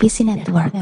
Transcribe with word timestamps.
PC 0.00 0.24
Network. 0.24 0.72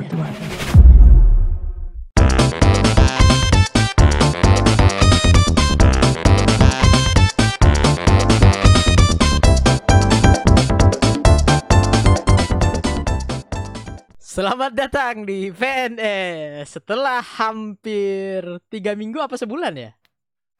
Selamat 14.22 14.70
datang 14.70 15.26
di 15.26 15.50
VNS 15.50 16.78
Setelah 16.78 17.18
hampir 17.18 18.46
tiga 18.70 18.94
minggu 18.94 19.18
apa 19.18 19.34
sebulan 19.34 19.74
ya? 19.74 19.98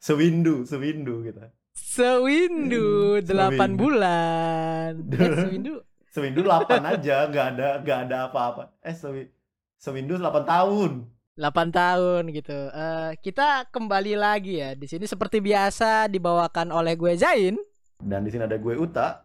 Sewindu, 0.03 0.67
sewindu 0.67 1.23
kita. 1.23 1.55
Sewindu 1.71 3.15
delapan 3.31 3.79
bulan. 3.79 4.99
Eh, 5.15 5.47
sewindu 5.47 5.79
Sewindu 6.09 6.41
8 6.41 6.81
aja, 6.81 7.29
nggak 7.29 7.45
ada 7.55 7.67
nggak 7.85 7.99
ada 8.09 8.17
apa-apa. 8.29 8.73
Eh, 8.81 8.97
sewi, 8.97 9.29
sewindu 9.77 10.17
8 10.17 10.41
tahun. 10.41 11.05
8 11.37 11.69
tahun 11.71 12.23
gitu. 12.33 12.59
Eh, 12.73 13.11
kita 13.21 13.69
kembali 13.69 14.17
lagi 14.17 14.59
ya 14.59 14.73
di 14.73 14.89
sini 14.89 15.05
seperti 15.05 15.39
biasa 15.39 16.09
dibawakan 16.09 16.73
oleh 16.73 16.97
gue 16.97 17.13
Zain. 17.15 17.55
Dan 18.01 18.25
di 18.25 18.33
sini 18.33 18.43
ada 18.43 18.57
gue 18.57 18.75
Uta. 18.75 19.21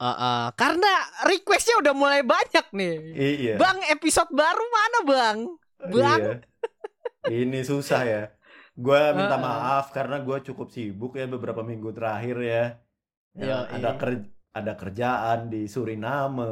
Eh, 0.00 0.08
eh, 0.08 0.46
karena 0.56 0.92
requestnya 1.28 1.76
udah 1.84 1.92
mulai 1.92 2.24
banyak 2.24 2.66
nih. 2.72 2.96
Iya. 3.14 3.54
Bang 3.60 3.78
episode 3.92 4.32
baru 4.32 4.64
mana 4.72 4.98
bang? 5.04 5.38
Bang. 5.92 6.20
Iya. 6.24 6.34
Ini 7.28 7.60
susah 7.60 8.02
ya. 8.08 8.22
Gue 8.72 9.00
minta 9.12 9.36
Heeh. 9.36 9.44
maaf 9.44 9.92
karena 9.92 10.24
gue 10.24 10.40
cukup 10.40 10.72
sibuk 10.72 11.20
ya 11.20 11.28
beberapa 11.28 11.60
minggu 11.60 11.92
terakhir 11.92 12.36
ya. 12.40 12.64
Ya, 13.36 13.68
ada 13.68 13.94
ker 14.00 14.24
ada 14.50 14.74
kerjaan 14.74 15.46
di 15.46 15.70
Suriname. 15.70 16.50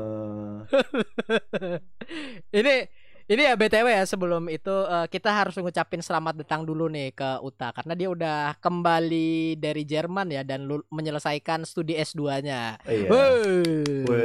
ini 2.59 2.77
ini 3.29 3.43
ya 3.45 3.59
BTW 3.59 3.87
ya 3.93 4.05
sebelum 4.09 4.49
itu 4.49 4.73
eh, 4.73 5.07
kita 5.11 5.29
harus 5.35 5.59
ngucapin 5.59 6.01
selamat 6.01 6.41
datang 6.41 6.65
dulu 6.65 6.89
nih 6.89 7.13
ke 7.13 7.43
Uta 7.45 7.75
karena 7.77 7.93
dia 7.93 8.09
udah 8.09 8.57
kembali 8.63 9.59
dari 9.61 9.83
Jerman 9.85 10.33
ya 10.33 10.47
dan 10.47 10.65
menyelesaikan 10.89 11.67
studi 11.67 11.99
S2-nya. 11.99 12.81
Iya. 12.89 13.09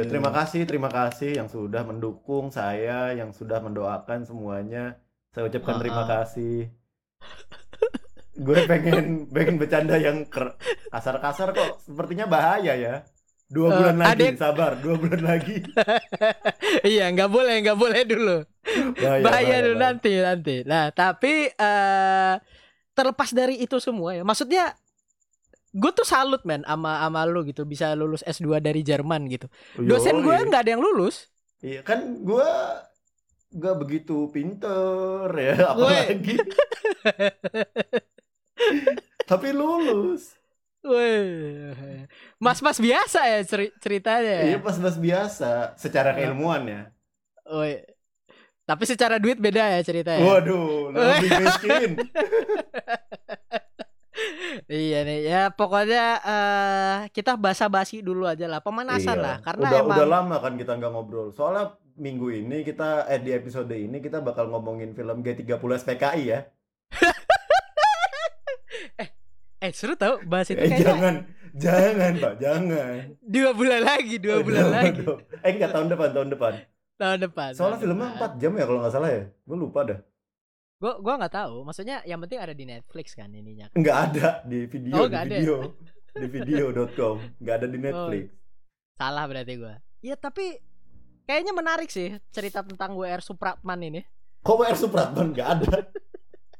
Terima 0.08 0.30
kasih, 0.32 0.64
terima 0.64 0.88
kasih 0.88 1.36
yang 1.36 1.50
sudah 1.50 1.82
mendukung 1.84 2.48
saya, 2.48 3.12
yang 3.12 3.34
sudah 3.34 3.60
mendoakan 3.60 4.24
semuanya. 4.24 4.96
Saya 5.34 5.50
ucapkan 5.50 5.82
terima 5.82 6.06
Ha-ha. 6.06 6.22
kasih. 6.22 6.70
Gue 8.34 8.66
pengen 8.66 9.30
pengen 9.30 9.58
bercanda 9.58 9.98
yang 9.98 10.24
kasar-kasar 10.90 11.52
kok. 11.52 11.82
Sepertinya 11.82 12.24
bahaya 12.30 12.72
ya. 12.78 13.04
Dua 13.44 13.68
Eh, 13.68 13.76
bulan 13.76 13.96
lagi, 13.96 14.10
adek- 14.10 14.36
sabar. 14.36 14.72
Dua 14.76 14.94
bulan 14.96 15.22
lagi. 15.22 15.56
iya, 16.90 17.06
nggak 17.08 17.28
boleh, 17.28 17.54
nggak 17.60 17.76
boleh 17.76 18.00
dulu. 18.02 18.36
Bahaya, 18.96 19.20
Bahaya 19.20 19.56
dulu 19.60 19.74
bahaya. 19.74 19.84
nanti 19.86 20.12
nanti. 20.16 20.56
Nah, 20.64 20.88
tapi 20.90 21.32
eh 21.48 22.34
terlepas 22.92 23.30
dari 23.30 23.58
itu 23.58 23.76
semua 23.78 24.12
ya. 24.12 24.22
Maksudnya 24.22 24.72
gue 25.70 25.90
tuh 25.90 26.06
salut 26.06 26.40
men 26.42 26.62
sama 26.62 27.02
sama 27.02 27.20
lu 27.24 27.42
gitu 27.42 27.62
bisa 27.64 27.92
lulus 27.92 28.22
S2 28.22 28.58
dari 28.58 28.80
Jerman 28.80 29.26
gitu. 29.26 29.46
Dosen 29.76 30.18
gue 30.18 30.30
Yoi. 30.32 30.46
nggak 30.46 30.62
ada 30.62 30.72
yang 30.72 30.82
lulus. 30.82 31.28
Iya 31.58 31.80
kan 31.80 32.00
gue 32.20 32.48
gak 33.52 33.76
begitu 33.78 34.26
pinter 34.28 35.30
ya, 35.30 35.70
apalagi. 35.70 36.36
Tapi 39.24 39.48
lulus. 39.50 40.34
Wih. 40.84 42.04
Mas-mas 42.36 42.76
biasa 42.76 43.24
ya 43.24 43.40
ceri- 43.42 43.72
ceritanya. 43.80 44.44
Iya 44.44 44.56
ya? 44.56 44.60
pas-pas 44.60 44.96
biasa, 44.96 45.50
secara 45.74 46.12
Iya. 46.12 46.16
keilmuan 46.28 46.62
ya. 46.64 46.82
Wih. 47.48 47.80
Tapi 48.64 48.84
secara 48.84 49.16
duit 49.16 49.36
beda 49.36 49.76
ya 49.76 49.80
ceritanya. 49.80 50.24
Waduh, 50.24 50.92
lebih 50.92 51.30
miskin. 51.40 51.90
Iya 54.64 55.02
nih 55.02 55.20
ya 55.26 55.42
pokoknya 55.50 56.04
eh 56.22 56.96
kita 57.10 57.34
basa-basi 57.34 57.98
dulu 58.00 58.24
aja 58.24 58.46
lah 58.46 58.62
pemanasan 58.62 59.18
Iya. 59.18 59.24
lah 59.26 59.36
karena 59.42 59.66
udah 59.68 59.80
emang 59.82 59.96
udah 59.98 60.06
lama 60.08 60.36
kan 60.38 60.54
kita 60.54 60.72
nggak 60.78 60.92
ngobrol. 60.94 61.28
Soalnya 61.34 61.74
minggu 61.98 62.30
ini 62.30 62.62
kita 62.62 63.10
eh 63.10 63.18
di 63.18 63.34
episode 63.34 63.74
ini 63.74 63.98
kita 63.98 64.22
bakal 64.22 64.46
ngomongin 64.48 64.94
film 64.94 65.20
G30 65.20 65.58
SPKI 65.58 66.22
ya. 66.24 66.40
Eh 69.64 69.72
seru 69.72 69.94
tau 69.94 70.20
bahas 70.22 70.44
itu 70.46 70.56
Eh 70.56 70.68
kayaknya 70.68 70.84
jangan, 70.84 71.14
jangan 71.54 72.12
Pak, 72.18 72.34
jangan. 72.36 72.94
dua 73.18 73.50
bulan 73.50 73.80
lagi 73.80 74.14
dua 74.18 74.36
bulan 74.40 74.60
Jangan 74.62 74.76
lagi 74.76 75.00
dong. 75.00 75.20
Eh 75.40 75.50
enggak 75.50 75.70
tahun 75.72 75.86
depan, 75.88 76.08
tahun 76.12 76.28
depan. 76.30 76.52
tahun 76.94 77.18
depan. 77.22 77.50
Soalnya 77.52 77.78
filmnya 77.80 78.08
4 78.14 78.36
jam 78.36 78.52
ya 78.52 78.64
kalau 78.64 78.78
nggak 78.78 78.92
salah 78.92 79.10
ya. 79.10 79.22
Gue 79.42 79.56
lupa 79.56 79.80
dah. 79.82 79.98
Gua 80.76 80.92
gua 80.98 81.14
nggak 81.16 81.34
tahu. 81.34 81.56
Maksudnya 81.64 81.96
yang 82.04 82.20
penting 82.20 82.38
ada 82.38 82.52
di 82.52 82.64
Netflix 82.64 83.06
kan 83.12 83.30
ininya. 83.30 83.66
Nggak 83.72 83.98
ada 84.04 84.28
di 84.44 84.58
video, 84.64 84.92
Oh, 84.94 85.06
di 85.06 85.08
nggak 85.08 85.22
ada 85.22 85.32
ya? 85.32 85.40
video. 85.40 85.56
Di 86.12 86.26
video.com. 86.28 87.16
Nggak 87.40 87.54
ada 87.56 87.66
di 87.66 87.78
Netflix. 87.80 88.24
Salah 88.94 89.24
berarti 89.24 89.54
gua. 89.56 89.74
Iya 89.98 90.14
tapi 90.14 90.60
kayaknya 91.24 91.50
menarik 91.50 91.88
sih 91.88 92.14
cerita 92.30 92.60
tentang 92.60 92.92
WR 92.94 93.18
Supratman 93.18 93.80
ini. 93.80 94.00
Kok 94.44 94.54
WR 94.60 94.76
Supratman 94.76 95.32
nggak 95.32 95.48
ada? 95.50 95.74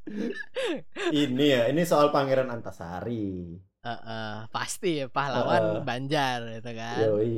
ini 1.13 1.45
ya, 1.49 1.69
ini 1.69 1.81
soal 1.83 2.09
Pangeran 2.09 2.49
Antasari. 2.49 3.57
Eh, 3.85 3.89
eh, 3.89 4.37
pasti 4.49 5.01
ya 5.01 5.07
pahlawan 5.07 5.81
Eh. 5.81 5.83
Banjar 5.83 6.39
gitu 6.57 6.71
kan. 6.73 6.97
Yoi. 7.01 7.33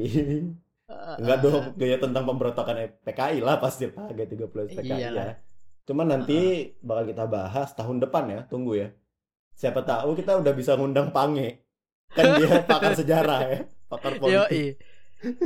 Eh, 0.88 1.16
Enggak 1.20 1.38
eh, 1.38 1.42
dong, 1.44 1.64
gaya 1.76 1.98
tentang 2.00 2.24
pemberontakan 2.24 2.76
PKI 3.04 3.44
lah 3.44 3.60
pasti 3.60 3.92
Pak, 3.92 4.16
G30 4.16 4.48
PKI 4.48 4.88
Iyalah. 4.88 5.26
ya. 5.28 5.34
Cuman 5.84 6.08
nanti 6.08 6.40
bakal 6.80 7.12
kita 7.12 7.28
bahas 7.28 7.76
tahun 7.76 8.00
depan 8.00 8.24
ya, 8.32 8.40
tunggu 8.48 8.80
ya. 8.80 8.90
Siapa 9.52 9.84
tahu 9.84 10.16
kita 10.16 10.40
udah 10.40 10.54
bisa 10.56 10.80
ngundang 10.80 11.12
Pange. 11.12 11.64
Kan 12.08 12.40
dia 12.40 12.48
pakar 12.72 12.96
sejarah 12.96 13.40
ya, 13.44 13.60
pakar 13.92 14.16
politik. 14.16 14.40
Yoi. 14.48 14.64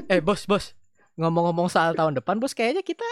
Eh 0.06 0.22
bos 0.22 0.46
bos 0.46 0.78
ngomong-ngomong 1.16 1.68
soal 1.68 1.92
tahun 1.94 2.18
depan 2.18 2.38
bos 2.38 2.54
kayaknya 2.54 2.82
kita 2.82 3.06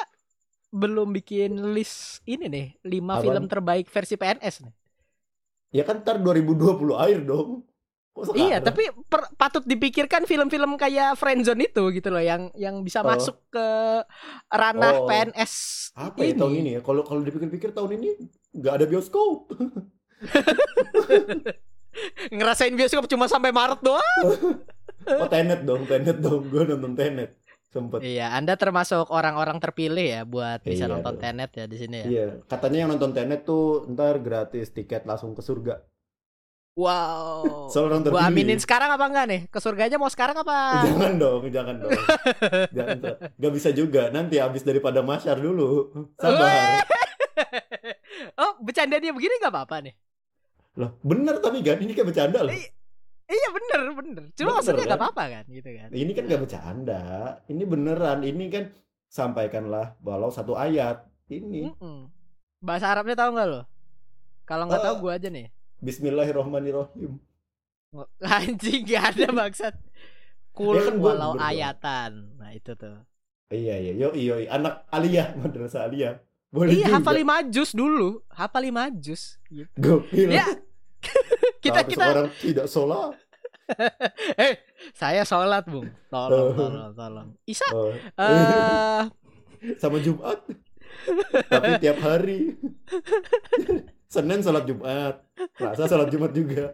belum 0.69 1.11
bikin 1.11 1.73
list 1.73 2.21
ini 2.23 2.45
nih 2.45 2.65
5 2.81 3.01
Apaan? 3.01 3.21
film 3.21 3.43
terbaik 3.45 3.85
versi 3.85 4.15
PNS 4.15 4.55
nih. 4.63 4.73
Ya 5.71 5.83
kan 5.83 5.99
ntar 5.99 6.17
2020 6.17 6.95
akhir 6.95 7.19
dong. 7.23 7.63
Kok 8.09 8.33
Iya, 8.33 8.57
tapi 8.59 8.89
per- 9.05 9.29
patut 9.33 9.61
dipikirkan 9.61 10.25
film-film 10.25 10.75
kayak 10.75 11.13
Friendzone 11.13 11.63
itu 11.63 11.87
gitu 11.89 12.09
loh 12.09 12.19
yang 12.19 12.49
yang 12.53 12.81
bisa 12.81 12.99
Oh. 12.99 13.07
masuk 13.07 13.37
ke 13.47 13.65
ranah 14.49 14.93
Oh. 14.97 15.05
PNS 15.05 15.53
apa 15.93 16.17
ya 16.21 16.33
tahun 16.33 16.53
ini 16.57 16.69
ya? 16.75 16.79
Kalau 16.81 17.01
kalau 17.01 17.21
dipikir-pikir 17.21 17.69
tahun 17.71 17.97
ini 17.97 18.09
nggak 18.51 18.73
ada 18.75 18.85
bioskop. 18.85 19.55
Ngerasain 22.29 22.73
bioskop 22.73 23.05
cuma 23.07 23.25
sampai 23.25 23.49
Maret 23.49 23.79
doang. 23.79 24.25
Oh 25.09 25.25
Tenet 25.25 25.63
dong, 25.63 25.87
Tenet 25.87 26.19
dong. 26.19 26.43
Gue 26.51 26.67
nonton 26.67 26.91
Tenet. 26.93 27.38
Sempet. 27.69 28.01
Iya, 28.01 28.33
Anda 28.33 28.57
termasuk 28.57 29.13
orang-orang 29.13 29.61
terpilih 29.61 30.01
ya 30.01 30.21
buat 30.25 30.65
bisa 30.65 30.89
Iya 30.89 30.97
nonton 30.97 31.13
dong. 31.13 31.21
Tenet 31.21 31.51
ya 31.53 31.65
di 31.69 31.77
sini 31.77 31.97
ya. 32.01 32.07
Iya, 32.09 32.25
katanya 32.49 32.77
yang 32.81 32.89
nonton 32.97 33.13
Tenet 33.13 33.45
tuh 33.45 33.85
ntar 33.93 34.17
gratis 34.25 34.73
tiket 34.73 35.05
langsung 35.05 35.37
ke 35.37 35.45
surga. 35.45 35.85
Wow. 36.73 37.45
Soal 37.73 37.93
orang 37.93 38.01
Gua 38.01 38.25
terpilih. 38.25 38.33
aminin 38.33 38.57
sekarang 38.57 38.89
apa 38.89 39.05
enggak 39.05 39.25
nih? 39.29 39.41
Ke 39.53 39.61
surganya 39.61 40.01
mau 40.01 40.09
sekarang 40.09 40.41
apa? 40.41 40.57
Jangan 40.89 41.13
dong, 41.21 41.41
jangan 41.53 41.75
dong. 41.77 41.91
jangan. 42.77 42.97
Gak 43.37 43.53
bisa 43.53 43.69
juga. 43.69 44.09
Nanti 44.09 44.41
habis 44.41 44.65
daripada 44.65 45.05
masyar 45.05 45.37
dulu. 45.37 45.93
Sabar. 46.17 46.81
oh, 48.41 48.51
bercanda 48.65 48.97
dia 48.97 49.13
begini 49.13 49.37
nggak 49.37 49.53
apa-apa 49.53 49.85
nih? 49.85 49.93
Loh, 50.81 50.97
bener 51.05 51.37
tapi 51.37 51.61
kan 51.61 51.77
ini 51.77 51.93
kayak 51.93 52.09
bercanda 52.09 52.41
loh. 52.41 52.49
Iya. 52.49 52.78
Iya 53.29 53.47
bener 53.53 53.79
bener. 53.93 54.23
Cuma 54.33 54.49
Bener, 54.49 54.55
maksudnya 54.57 54.83
nggak 54.83 54.97
kan? 54.97 55.05
apa-apa 55.05 55.23
kan, 55.29 55.43
gitu 55.47 55.69
kan? 55.69 55.89
Ini 55.93 56.11
kan 56.17 56.23
gak 56.25 56.41
bercanda. 56.41 57.03
Ini 57.45 57.63
beneran. 57.63 58.19
Ini 58.25 58.43
kan 58.49 58.63
sampaikanlah 59.05 60.01
walau 60.01 60.33
satu 60.33 60.57
ayat. 60.57 61.05
Ini 61.29 61.69
Mm-mm. 61.69 62.09
Bahasa 62.59 62.89
Arabnya 62.89 63.13
tahu 63.13 63.37
nggak 63.37 63.47
lo? 63.47 63.61
Kalau 64.43 64.65
nggak 64.65 64.81
tahu 64.81 64.95
Eh. 64.97 64.99
gua 64.99 65.13
aja 65.15 65.29
nih. 65.29 65.47
Bismillahirrohmanirrohim. 65.79 67.21
Anjing 68.25 68.81
gak 68.85 69.13
ada 69.13 69.27
maksud. 69.45 69.73
Kul 70.49 70.75
Ya 70.75 70.89
kan 70.89 70.95
walau 70.97 71.37
bener 71.37 71.45
ayatan. 71.53 72.11
Nah 72.35 72.49
itu 72.51 72.73
tuh. 72.73 73.05
Iya 73.49 73.77
iya, 73.77 73.93
yo 73.93 74.09
yo 74.13 74.41
anak 74.45 74.89
aliyah 74.89 75.37
madrasah 75.37 75.85
aliyah. 75.85 76.17
Boleh 76.49 76.73
Iya 76.73 76.97
hafal 76.97 77.13
lima 77.13 77.45
juz 77.45 77.77
dulu. 77.77 78.25
Hafal 78.29 78.65
lima 78.65 78.89
juz. 78.89 79.37
Gitu. 79.45 79.69
Gokil. 79.77 80.33
Ya. 80.33 80.45
kita 81.63 81.81
Tapi 81.83 81.89
kita 81.95 82.05
seorang 82.05 82.27
tidak 82.39 82.67
sholat. 82.67 83.13
eh 84.49 84.53
saya 84.93 85.21
sholat 85.23 85.63
bung. 85.65 85.87
Tolong 86.09 86.55
tolong 86.59 86.91
tolong. 86.95 87.27
Isa. 87.45 87.67
Oh. 87.71 87.93
eh 87.93 89.03
sama 89.77 89.97
Jumat. 89.99 90.39
Tapi 91.49 91.69
tiap 91.77 91.97
hari. 92.01 92.57
Senin 94.09 94.41
sholat 94.41 94.65
Jumat. 94.65 95.21
Selasa 95.55 95.85
sholat 95.85 96.09
Jumat 96.09 96.31
juga. 96.33 96.73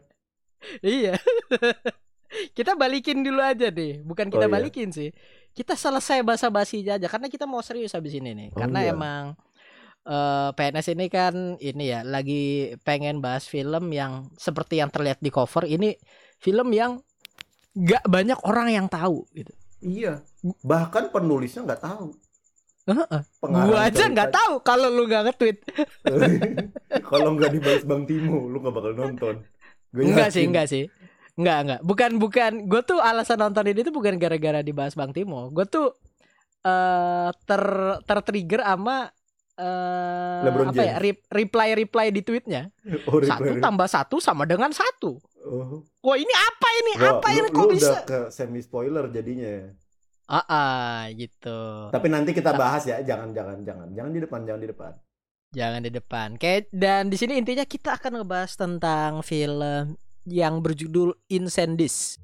iya. 0.82 1.20
kita 2.58 2.76
balikin 2.76 3.22
dulu 3.24 3.40
aja 3.44 3.68
deh. 3.70 4.02
Bukan 4.02 4.28
kita 4.32 4.48
Oh, 4.48 4.50
iya. 4.50 4.56
balikin 4.56 4.90
sih. 4.92 5.12
Kita 5.56 5.76
selesai 5.76 6.20
basa-basi 6.24 6.84
aja 6.84 7.08
karena 7.08 7.32
kita 7.32 7.48
mau 7.48 7.64
serius 7.64 7.96
habis 7.96 8.16
ini 8.16 8.32
nih. 8.36 8.50
Oh, 8.56 8.60
karena 8.64 8.80
iya. 8.84 8.92
emang 8.92 9.36
eh, 10.06 10.50
PNS 10.54 10.88
ini 10.94 11.06
kan 11.10 11.58
ini 11.58 11.92
ya 11.92 12.06
lagi 12.06 12.74
pengen 12.86 13.20
bahas 13.20 13.50
film 13.50 13.90
yang 13.92 14.30
seperti 14.38 14.80
yang 14.80 14.94
terlihat 14.94 15.20
di 15.20 15.34
cover. 15.34 15.66
Ini 15.66 15.98
film 16.40 16.72
yang 16.72 17.02
gak 17.76 18.08
banyak 18.08 18.40
orang 18.48 18.72
yang 18.72 18.88
tahu 18.88 19.28
gitu. 19.36 19.52
Iya. 19.84 20.24
Bahkan 20.64 21.12
penulisnya 21.12 21.68
nggak 21.68 21.84
tahu. 21.84 22.16
Pengarang 23.42 23.66
Gua 23.74 23.90
aja 23.90 24.06
nggak 24.06 24.30
tahu 24.30 24.54
kalau 24.62 24.88
lu 24.94 25.10
nggak 25.10 25.34
nge-tweet. 25.34 25.58
Kalau 27.10 27.34
nggak 27.34 27.52
dibahas 27.58 27.82
Bang 27.82 28.06
Timo, 28.06 28.46
lu 28.46 28.62
nggak 28.62 28.76
bakal 28.78 28.94
nonton. 28.94 29.36
Gua 29.90 30.06
Enggak 30.06 30.30
sih, 30.30 30.46
enggak 30.46 30.70
sih. 30.70 30.86
Enggak, 31.34 31.58
enggak. 31.66 31.82
Bukan 31.82 32.12
bukan 32.22 32.52
gue 32.70 32.82
tuh 32.86 33.02
alasan 33.02 33.42
nonton 33.42 33.66
ini 33.74 33.82
tuh 33.82 33.92
bukan 33.92 34.22
gara-gara 34.22 34.62
dibahas 34.62 34.94
Bang 34.94 35.12
Timo. 35.18 35.50
Gue 35.50 35.66
tuh 35.66 35.98
eh 36.66 37.30
ter 37.46 37.64
tertrigger 38.06 38.62
sama 38.62 39.10
eh 39.56 40.42
LeBron 40.46 40.72
apa 40.72 40.84
ya? 40.84 40.96
Re- 41.00 41.26
reply 41.32 41.70
reply 41.76 42.12
di 42.12 42.22
tweetnya. 42.22 42.70
Oh, 43.10 43.20
Satu 43.24 43.56
reply- 43.56 43.64
tambah 43.64 43.88
satu 43.88 44.20
sama 44.20 44.44
dengan 44.46 44.70
satu. 44.76 45.18
Oh. 45.46 45.82
Wah, 46.02 46.18
ini 46.18 46.34
apa 46.34 46.68
ini? 46.82 46.92
Wah, 46.98 47.10
apa 47.18 47.28
lu, 47.30 47.36
ini 47.38 47.50
lu 47.50 47.56
kok 47.56 47.68
bisa? 47.70 47.86
udah 47.86 48.02
ke 48.06 48.20
semi 48.34 48.60
spoiler 48.62 49.06
jadinya. 49.10 49.70
Ah, 50.26 50.42
ah, 50.50 51.00
gitu. 51.14 51.94
Tapi 51.94 52.08
nanti 52.10 52.34
kita 52.34 52.58
bahas 52.58 52.82
ya, 52.90 52.98
jangan 53.06 53.30
jangan 53.30 53.62
jangan 53.62 53.88
jangan 53.94 54.12
di 54.12 54.22
depan, 54.26 54.40
jangan 54.42 54.62
di 54.62 54.70
depan. 54.74 54.92
Jangan 55.54 55.82
di 55.86 55.92
depan. 55.94 56.30
Kayak 56.42 56.74
dan 56.74 57.14
di 57.14 57.18
sini 57.22 57.38
intinya 57.38 57.62
kita 57.62 57.96
akan 57.96 58.26
ngebahas 58.26 58.52
tentang 58.58 59.22
film 59.22 59.96
yang 60.26 60.66
berjudul 60.66 61.14
Incendies. 61.30 62.18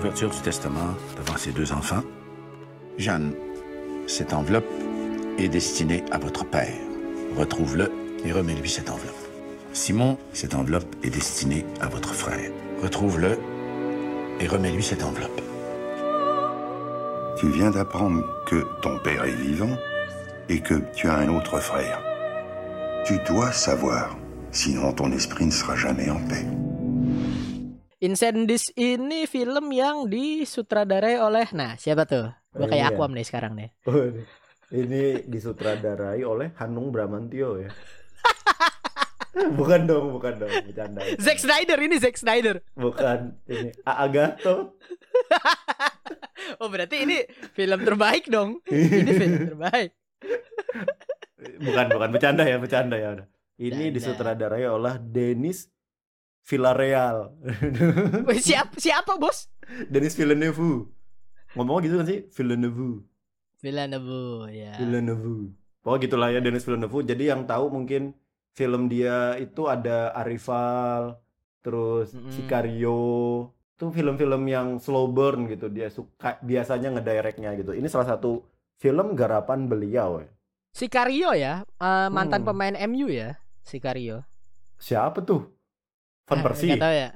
Ouverture 0.00 0.32
du 0.32 0.40
testament 0.40 0.96
devant 1.16 1.36
ses 1.36 1.52
deux 1.52 1.72
enfants. 1.72 2.04
Jeanne, 2.96 3.34
cette 4.06 4.32
enveloppe 4.32 4.70
est 5.38 5.48
destinée 5.48 6.04
à 6.12 6.18
votre 6.18 6.44
père. 6.44 6.74
Retrouve-le 7.36 7.90
et 8.24 8.30
remets-lui 8.30 8.70
cette 8.70 8.88
enveloppe. 8.88 9.14
Simon, 9.72 10.16
cette 10.32 10.54
enveloppe 10.54 10.94
est 11.02 11.10
destinée 11.10 11.64
à 11.80 11.88
votre 11.88 12.14
frère. 12.14 12.50
Retrouve-le 12.82 13.36
et 14.38 14.46
remets-lui 14.46 14.82
cette 14.82 15.02
enveloppe. 15.02 15.40
Tu 17.40 17.50
viens 17.50 17.70
d'apprendre 17.70 18.22
que 18.46 18.62
ton 18.80 18.98
père 19.00 19.24
est 19.24 19.34
vivant 19.34 19.76
et 20.48 20.60
que 20.60 20.74
tu 20.94 21.08
as 21.08 21.16
un 21.16 21.28
autre 21.28 21.58
frère. 21.58 22.00
Tu 23.04 23.18
dois 23.26 23.50
savoir, 23.50 24.16
sinon 24.52 24.92
ton 24.92 25.10
esprit 25.10 25.46
ne 25.46 25.50
sera 25.50 25.74
jamais 25.74 26.08
en 26.10 26.20
paix. 26.28 26.46
Incendies 28.04 28.68
ini 28.76 29.24
film 29.24 29.72
yang 29.72 30.04
disutradarai 30.12 31.24
oleh 31.24 31.48
nah 31.56 31.72
siapa 31.80 32.04
tuh? 32.04 32.43
Gue 32.54 32.66
kayak. 32.70 32.94
Aquam 32.94 33.12
nih 33.12 33.26
sekarang 33.26 33.58
nih. 33.58 33.68
Oh, 33.90 34.14
ini, 34.70 35.26
disutradarai 35.26 36.22
oleh 36.22 36.54
Hanung 36.62 36.94
Bramantio 36.94 37.58
ya. 37.58 37.70
bukan 39.58 39.80
dong, 39.84 40.14
bukan 40.14 40.38
dong, 40.38 40.52
bercanda. 40.62 41.02
Zack 41.18 41.42
Snyder 41.42 41.78
ini 41.82 41.98
Zack 41.98 42.14
Snyder. 42.14 42.62
Bukan 42.78 43.34
ini 43.50 43.70
Agato. 43.82 44.54
Oh 46.60 46.68
berarti 46.68 47.08
ini 47.08 47.24
film 47.56 47.80
terbaik 47.88 48.28
dong. 48.28 48.60
Ini 48.68 49.10
film 49.16 49.40
terbaik. 49.56 49.96
bukan, 51.56 51.86
bukan 51.88 52.10
bercanda 52.12 52.44
ya, 52.44 52.60
bercanda 52.60 52.96
ya 53.00 53.08
udah. 53.16 53.26
Ini 53.56 53.88
Bercanda. 53.88 53.94
disutradarai 53.96 54.68
oleh 54.68 55.00
Denis 55.00 55.72
Villarreal. 56.44 57.32
Siapa 58.36 58.76
siapa 58.76 59.16
bos? 59.16 59.48
Denis 59.88 60.12
Villeneuve. 60.12 60.84
Ngomongnya 61.54 61.82
gitu 61.86 61.94
kan 61.98 62.06
sih? 62.06 62.20
Villeneuve. 62.30 63.02
Villeneuve 63.58 64.22
ya. 64.52 64.72
Villeneuve. 64.76 65.54
Pokoknya 65.80 66.02
gitulah 66.02 66.28
ya 66.30 66.40
Denis 66.40 66.64
Villeneuve. 66.64 66.98
Jadi 67.04 67.24
yang 67.28 67.44
tahu 67.44 67.68
mungkin 67.70 68.12
film 68.52 68.86
dia 68.86 69.34
itu 69.36 69.66
ada 69.66 70.12
Arrival, 70.12 71.18
terus 71.60 72.12
Mm-mm. 72.12 72.30
Sicario. 72.30 73.00
Itu 73.74 73.90
film-film 73.90 74.42
yang 74.46 74.78
slow 74.78 75.10
burn 75.10 75.50
gitu. 75.50 75.66
Dia 75.66 75.90
suka 75.90 76.38
biasanya 76.40 76.94
ngedirectnya 76.94 77.52
gitu. 77.58 77.74
Ini 77.74 77.86
salah 77.86 78.06
satu 78.08 78.46
film 78.78 79.14
garapan 79.14 79.66
beliau. 79.66 80.22
ya. 80.22 80.30
Sicario 80.70 81.30
ya, 81.34 81.62
eh, 81.62 82.08
mantan 82.10 82.42
Hmm. 82.42 82.48
pemain 82.50 82.74
MU 82.86 83.06
ya, 83.06 83.38
Sicario. 83.62 84.22
Siapa 84.76 85.22
tuh? 85.22 85.46
Van 86.26 86.40
Persie. 86.46 86.74
tahu 86.74 86.94
ya. 86.94 87.10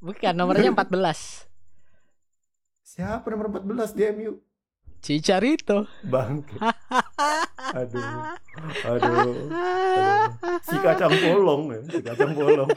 Bukan 0.00 0.32
nomornya 0.34 0.70
14. 0.74 1.49
Siapa 2.90 3.22
nomor 3.30 3.54
14 3.54 3.94
di 3.94 4.02
MU? 4.18 4.32
Chicharito. 4.98 5.86
Bang. 6.02 6.42
Aduh. 7.70 8.02
Aduh. 8.82 9.14
Aduh. 9.14 9.34
Si 10.66 10.76
kacang 10.82 11.14
polong 11.14 11.62
ya, 11.70 11.80
si 11.86 11.98
kacang 12.02 12.32
polong. 12.34 12.70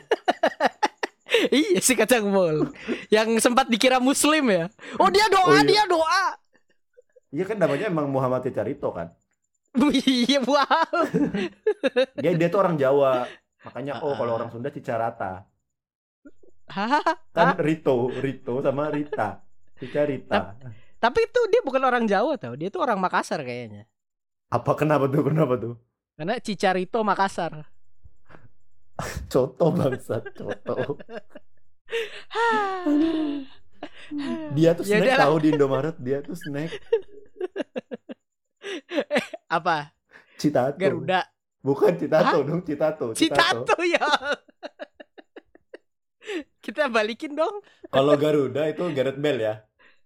iya 1.50 1.80
si 1.82 1.98
kacang 1.98 2.30
bol. 2.30 2.70
Yang 3.10 3.42
sempat 3.42 3.66
dikira 3.74 3.98
muslim 3.98 4.54
ya. 4.54 4.70
Oh 5.02 5.10
dia 5.10 5.26
doa, 5.34 5.50
Oh, 5.50 5.58
iya. 5.58 5.66
dia 5.66 5.84
doa. 5.90 6.26
Iya 7.34 7.44
kan 7.50 7.58
namanya 7.58 7.90
emang 7.90 8.06
Muhammad 8.14 8.46
Carito 8.54 8.94
kan. 8.94 9.10
Iya 10.06 10.46
wow. 10.46 10.94
Dia 12.22 12.38
dia 12.38 12.48
tuh 12.54 12.62
orang 12.62 12.78
Jawa. 12.78 13.26
Makanya 13.66 14.06
oh 14.06 14.14
Ah. 14.14 14.16
kalau 14.22 14.38
orang 14.38 14.54
Sunda 14.54 14.70
Cicarata. 14.70 15.50
Hah? 16.70 17.02
Kan 17.36 17.58
Rito, 17.58 18.14
Rito 18.14 18.62
sama 18.62 18.94
Rita. 18.94 19.42
Cicarita. 19.80 20.56
Tapi 21.02 21.20
itu 21.28 21.42
dia 21.52 21.62
bukan 21.66 21.84
orang 21.84 22.06
Jawa 22.08 22.40
tau, 22.40 22.56
dia 22.56 22.72
tuh 22.72 22.80
orang 22.80 23.00
Makassar 23.02 23.44
kayaknya. 23.44 23.90
Apa 24.54 24.78
kenapa 24.78 25.10
tuh? 25.10 25.22
Kenapa 25.26 25.54
tuh? 25.60 25.76
Karena 26.16 26.38
Cicarito 26.40 27.02
Makassar. 27.02 27.66
Coto 29.28 29.68
bangsat, 29.74 30.24
coto. 30.38 30.96
Dia 34.56 34.72
tuh 34.78 34.88
Ya 34.88 35.04
snack 35.04 35.20
tahu 35.20 35.36
di 35.44 35.48
Indomaret, 35.52 35.96
dia 36.00 36.24
tuh 36.24 36.38
snack 36.40 36.72
Apa? 39.58 39.92
Citato. 40.40 40.80
Garuda. 40.80 41.28
Bukan 41.60 42.00
Citato 42.00 42.40
dong, 42.44 42.62
Citato. 42.64 43.12
Citato 43.12 43.76
ya. 43.84 44.04
Kita 46.64 46.88
balikin 46.88 47.36
dong. 47.36 47.60
Kalau 47.92 48.16
Garuda 48.16 48.64
itu 48.72 48.88
Gareth 48.96 49.20
Bale 49.20 49.42
ya. 49.44 49.56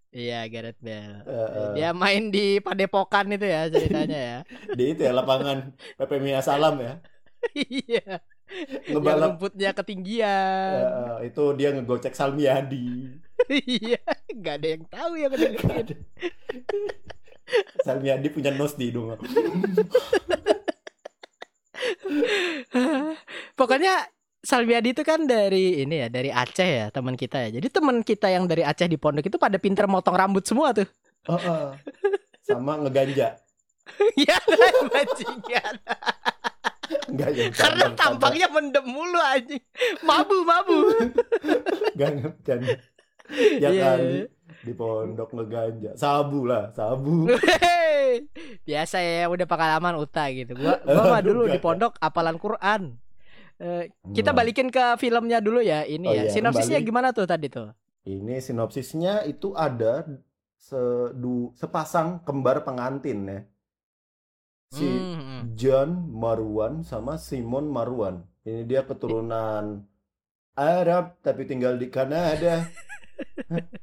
Iya, 0.09 0.49
Gareth 0.49 0.81
Bale. 0.81 1.21
Eh, 1.21 1.49
eh. 1.53 1.69
Dia 1.77 1.93
main 1.93 2.33
di 2.33 2.57
Padepokan 2.57 3.29
itu 3.29 3.45
ya 3.45 3.69
ceritanya 3.69 4.17
ya. 4.17 4.37
Di 4.77 4.83
itu 4.97 5.05
ya 5.05 5.13
lapangan 5.13 5.77
PP 6.01 6.11
Mia 6.17 6.41
Salam 6.41 6.81
ya. 6.81 6.97
Iya. 7.53 8.25
Yang 8.89 9.03
Ngebalap 9.03 9.37
rumputnya 9.37 9.69
ketinggian. 9.77 10.79
Eh, 10.81 11.29
itu 11.29 11.43
dia 11.53 11.69
ngegocek 11.77 12.17
Salmiadi. 12.17 13.13
Iya, 13.53 14.01
nggak 14.33 14.55
ada 14.57 14.67
yang 14.73 14.83
tahu 14.89 15.13
ya 15.13 15.29
ketinggian. 15.29 15.85
Salmiadi 17.85 18.27
punya 18.33 18.49
nos 18.55 18.73
di 18.73 18.89
hidung. 18.89 19.13
Pokoknya 23.59 24.09
Salmiadi 24.47 24.95
itu 24.95 25.03
kan 25.03 25.27
dari 25.27 25.83
ini 25.83 25.99
ya, 25.99 26.07
dari 26.07 26.31
Aceh 26.31 26.63
ya, 26.63 26.87
teman 26.87 27.19
kita 27.19 27.51
ya. 27.51 27.59
Jadi 27.59 27.67
teman 27.67 27.99
kita 27.99 28.31
yang 28.31 28.47
dari 28.47 28.63
Aceh 28.63 28.87
di 28.87 28.95
pondok 28.95 29.27
itu 29.27 29.35
pada 29.35 29.59
pinter 29.59 29.91
motong 29.91 30.15
rambut 30.15 30.47
semua 30.47 30.71
tuh. 30.71 30.87
Oh, 31.27 31.35
oh. 31.35 31.75
Sama 32.47 32.79
ngeganja. 32.79 33.35
Iya, 34.19 34.35
bajingan. 34.91 35.75
Enggak 37.11 37.29
yang 37.35 37.51
Karena 37.55 37.85
tampangnya 37.95 38.47
mendem 38.51 38.83
mulu 38.87 39.19
anjing. 39.19 39.63
Mabu, 40.03 40.37
mabu. 40.47 40.95
Enggak 41.95 42.11
bercanda. 42.19 42.75
Ya 43.59 43.67
Iya. 43.71 43.83
kali 43.83 44.11
di 44.63 44.73
pondok 44.75 45.29
ngeganja. 45.35 45.91
Sabu 45.99 46.47
lah, 46.47 46.71
sabu. 46.71 47.27
Biasa 48.63 49.03
ya 49.03 49.27
udah 49.27 49.43
pengalaman 49.43 49.99
uta 49.99 50.31
gitu. 50.31 50.55
Gua 50.55 50.79
gua 50.87 51.03
mah 51.15 51.21
dulu 51.23 51.51
di 51.51 51.59
pondok 51.59 51.99
apalan 51.99 52.39
Quran. 52.39 52.95
Eh, 53.57 53.89
kita 54.13 54.31
Enggak. 54.31 54.37
balikin 54.37 54.69
ke 54.69 54.85
filmnya 54.97 55.41
dulu 55.41 55.59
ya. 55.59 55.81
Ini 55.81 56.05
Oh 56.05 56.13
ya. 56.13 56.23
iya, 56.25 56.31
Sinopsisnya 56.31 56.77
kembali. 56.77 56.89
gimana 56.89 57.07
tuh 57.09 57.25
tadi 57.25 57.49
tuh? 57.49 57.73
Ini 58.03 58.37
sinopsisnya 58.37 59.25
itu 59.25 59.51
ada 59.51 60.05
sedu, 60.55 61.51
sepasang 61.53 62.21
kembar 62.21 62.61
pengantin 62.61 63.19
ya. 63.25 63.39
Si 64.69 64.85
Hmm. 64.85 65.53
John 65.53 65.89
Marwan 66.07 66.81
sama 66.81 67.17
Simon 67.17 67.67
Marwan. 67.67 68.21
Ini 68.43 68.63
dia 68.63 68.83
keturunan 68.83 69.83
Arab 70.53 71.17
tapi 71.19 71.43
tinggal 71.43 71.75
di 71.75 71.87
Kanada. 71.87 72.67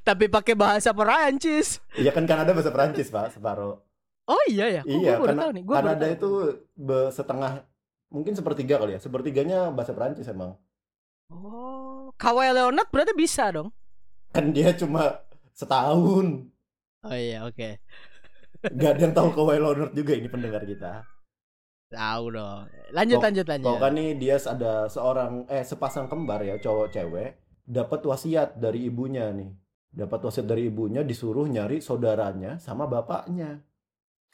Tapi 0.00 0.26
pakai 0.26 0.56
bahasa 0.56 0.90
Perancis. 0.90 1.78
Iya 1.94 2.10
kan 2.10 2.24
Kanada 2.24 2.50
bahasa 2.50 2.72
Perancis, 2.72 3.08
Pak, 3.08 3.36
separuh. 3.36 3.78
Oh 4.24 4.42
iya 4.48 4.66
ya. 4.70 4.82
Oh, 4.82 4.88
Iya, 4.90 5.12
gua 5.12 5.20
baru 5.20 5.24
karena 5.26 5.42
tahu 5.42 5.52
nih. 5.52 5.62
Gua 5.62 5.76
Kanada 5.76 6.00
tahu. 6.00 6.14
itu 6.16 6.30
setengah 7.12 7.52
mungkin 8.14 8.38
sepertiga 8.38 8.78
kali 8.78 8.94
ya. 8.94 9.00
Sepertiganya 9.02 9.74
bahasa 9.74 9.90
Perancis 9.90 10.30
emang. 10.30 10.54
Oh, 11.34 12.14
Kawhi 12.14 12.54
Leonard 12.54 12.86
berarti 12.94 13.10
bisa 13.12 13.50
dong. 13.50 13.74
Kan 14.30 14.54
dia 14.54 14.70
cuma 14.78 15.18
setahun. 15.50 16.46
Oh 17.02 17.16
iya, 17.18 17.42
oke. 17.42 17.82
Gak 18.64 18.90
ada 18.96 19.00
yang 19.02 19.14
tahu 19.14 19.28
Kawhi 19.34 19.58
Leonard 19.58 19.92
juga 19.92 20.14
ini 20.14 20.30
pendengar 20.30 20.62
kita. 20.62 21.02
Tahu 21.90 22.24
dong. 22.32 22.64
Lanjut 22.94 23.18
Kok- 23.18 23.24
lanjut 23.26 23.46
lanjut. 23.50 23.76
Kan 23.82 23.92
nih 23.98 24.10
dia 24.16 24.36
ada 24.38 24.86
seorang 24.86 25.46
eh 25.50 25.66
sepasang 25.66 26.06
kembar 26.06 26.42
ya 26.46 26.56
cowok 26.58 26.90
cewek 26.94 27.30
dapat 27.66 28.00
wasiat 28.06 28.56
dari 28.58 28.86
ibunya 28.86 29.30
nih. 29.34 29.50
Dapat 29.94 30.26
wasiat 30.26 30.46
dari 30.46 30.66
ibunya 30.70 31.06
disuruh 31.06 31.46
nyari 31.46 31.78
saudaranya 31.78 32.58
sama 32.58 32.86
bapaknya. 32.90 33.62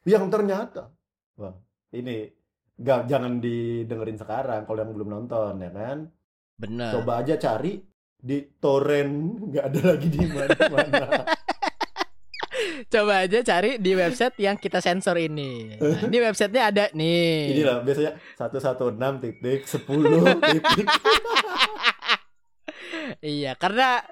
Yang 0.09 0.25
ternyata 0.33 0.89
wah, 1.37 1.53
ini 1.93 2.33
gak 2.81 3.13
jangan 3.13 3.39
didengerin 3.45 4.17
sekarang 4.17 4.65
kalau 4.65 4.81
yang 4.81 4.93
belum 4.97 5.11
nonton 5.13 5.61
ya 5.61 5.71
kan. 5.71 5.99
Bener. 6.57 6.93
Coba 6.97 7.21
aja 7.21 7.37
cari 7.37 7.81
di 8.21 8.45
torrent 8.61 9.49
nggak 9.49 9.65
ada 9.65 9.81
lagi 9.97 10.09
di 10.13 10.21
mana-mana. 10.29 11.25
Coba 12.93 13.25
aja 13.25 13.41
cari 13.45 13.81
di 13.81 13.93
website 13.93 14.37
yang 14.41 14.57
kita 14.57 14.81
sensor 14.81 15.17
ini. 15.17 15.77
Nah, 15.81 16.05
ini 16.05 16.17
websitenya 16.21 16.63
ada 16.69 16.85
nih. 16.93 17.57
Inilah 17.57 17.77
biasanya 17.85 18.13
116 18.37 19.23
titik 19.25 19.61
10 19.69 19.85
titik. 20.49 20.87
Iya, 23.21 23.53
karena 23.57 24.05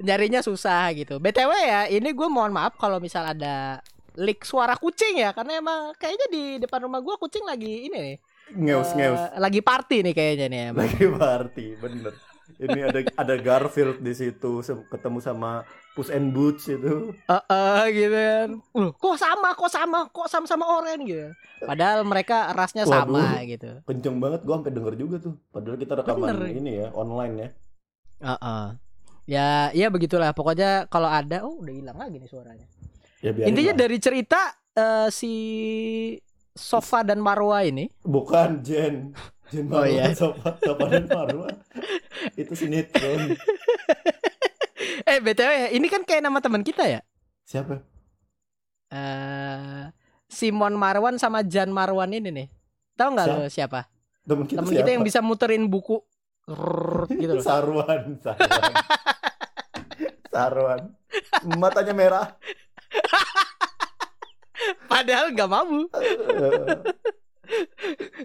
nyarinya 0.00 0.40
susah 0.40 0.90
gitu. 0.96 1.20
BTW 1.20 1.52
ya, 1.64 1.80
ini 1.88 2.10
gue 2.12 2.28
mohon 2.28 2.52
maaf 2.52 2.76
kalau 2.76 2.98
misal 2.98 3.24
ada 3.24 3.80
leak 4.14 4.46
suara 4.46 4.74
kucing 4.78 5.18
ya, 5.18 5.34
karena 5.34 5.58
emang 5.58 5.92
kayaknya 5.98 6.26
di 6.30 6.42
depan 6.62 6.86
rumah 6.86 7.02
gue 7.02 7.14
kucing 7.18 7.42
lagi 7.42 7.90
ini 7.90 7.98
nih. 7.98 8.16
Ngeus 8.54 8.92
ngeus. 8.92 9.20
eh, 9.20 9.40
lagi 9.40 9.60
party 9.64 10.04
nih 10.04 10.14
kayaknya 10.14 10.46
nih 10.52 10.60
emang. 10.70 10.84
lagi 10.84 11.06
party 11.08 11.66
bener 11.80 12.12
ini 12.60 12.80
ada 12.84 13.00
ada 13.16 13.34
Garfield 13.40 14.04
di 14.04 14.12
situ 14.12 14.60
ketemu 14.92 15.18
sama 15.18 15.64
Puss 15.96 16.12
and 16.12 16.36
Boots 16.36 16.68
itu 16.68 17.16
Eh, 17.24 17.42
eh, 17.48 17.82
gitu 17.88 18.12
kan. 18.12 18.48
Uh, 18.76 18.90
kok 18.92 19.16
sama, 19.16 19.56
kok 19.56 19.70
sama, 19.72 19.98
kok 20.12 20.28
sama-sama 20.28 20.64
oren 20.76 21.08
gitu. 21.08 21.32
Padahal 21.64 22.04
mereka 22.04 22.52
rasnya 22.52 22.84
sama 22.84 23.40
gitu. 23.48 23.80
kenceng 23.88 24.20
banget 24.20 24.44
gua 24.44 24.60
sampai 24.60 24.72
denger 24.76 24.94
juga 25.00 25.16
tuh 25.24 25.34
padahal 25.48 25.80
kita 25.80 25.92
rekaman 25.96 26.28
Bener. 26.36 26.52
ini 26.52 26.70
ya 26.84 26.88
online 26.92 27.34
ya 27.34 27.48
Heeh. 28.24 28.64
Ya, 29.24 29.48
ya 29.72 29.88
begitulah. 29.88 30.36
Pokoknya 30.36 30.84
kalau 30.92 31.08
ada, 31.08 31.48
oh 31.48 31.64
udah 31.64 31.72
hilang 31.72 31.96
lagi 31.96 32.20
nih 32.20 32.28
suaranya. 32.28 32.68
Ya 33.24 33.48
Intinya 33.48 33.72
lah. 33.72 33.80
dari 33.80 33.96
cerita 33.96 34.40
eh, 34.70 35.08
si 35.08 35.32
Sofa 36.50 37.00
dan 37.00 37.18
Marwa 37.18 37.58
ini 37.60 37.88
bukan 38.00 38.60
Jen 38.60 39.16
Jen 39.48 39.64
Oh, 39.66 39.80
Marwa 39.80 39.88
iya. 39.88 40.12
Sofa 40.12 40.54
Sofa 40.56 40.84
dan 40.86 41.04
Marwa 41.06 41.48
itu 42.40 42.52
sinetron 42.52 43.32
Eh 45.04 45.18
BTW 45.18 45.72
ini 45.72 45.86
kan 45.86 46.00
kayak 46.00 46.22
nama 46.22 46.38
teman 46.38 46.60
kita 46.60 46.84
ya. 46.84 47.00
siapa 47.42 47.80
eh 48.88 49.88
Simon 50.24 50.74
Marwan 50.74 51.16
sama 51.16 51.40
Jan 51.42 51.70
Marwan 51.70 52.10
ini 52.10 52.28
nih. 52.28 52.48
Tahu 52.94 53.08
nggak 53.10 53.26
lo 53.28 53.46
siapa? 53.48 53.86
temen 54.22 54.44
kita 54.44 54.58
Temen 54.58 54.70
siapa 54.70 54.80
kita 54.80 54.90
yang 54.90 55.02
bisa 55.02 55.20
muterin 55.20 55.66
buku 55.66 56.00
Rrrr, 56.44 57.06
gitu 57.20 57.34
loh. 57.34 57.44
Sarwan 57.44 58.16
Sarwan 58.18 58.72
Sarwan 60.26 60.80
matanya 61.54 61.92
merah 61.92 62.26
Padahal 64.90 65.34
nggak 65.34 65.50
mabu, 65.50 65.80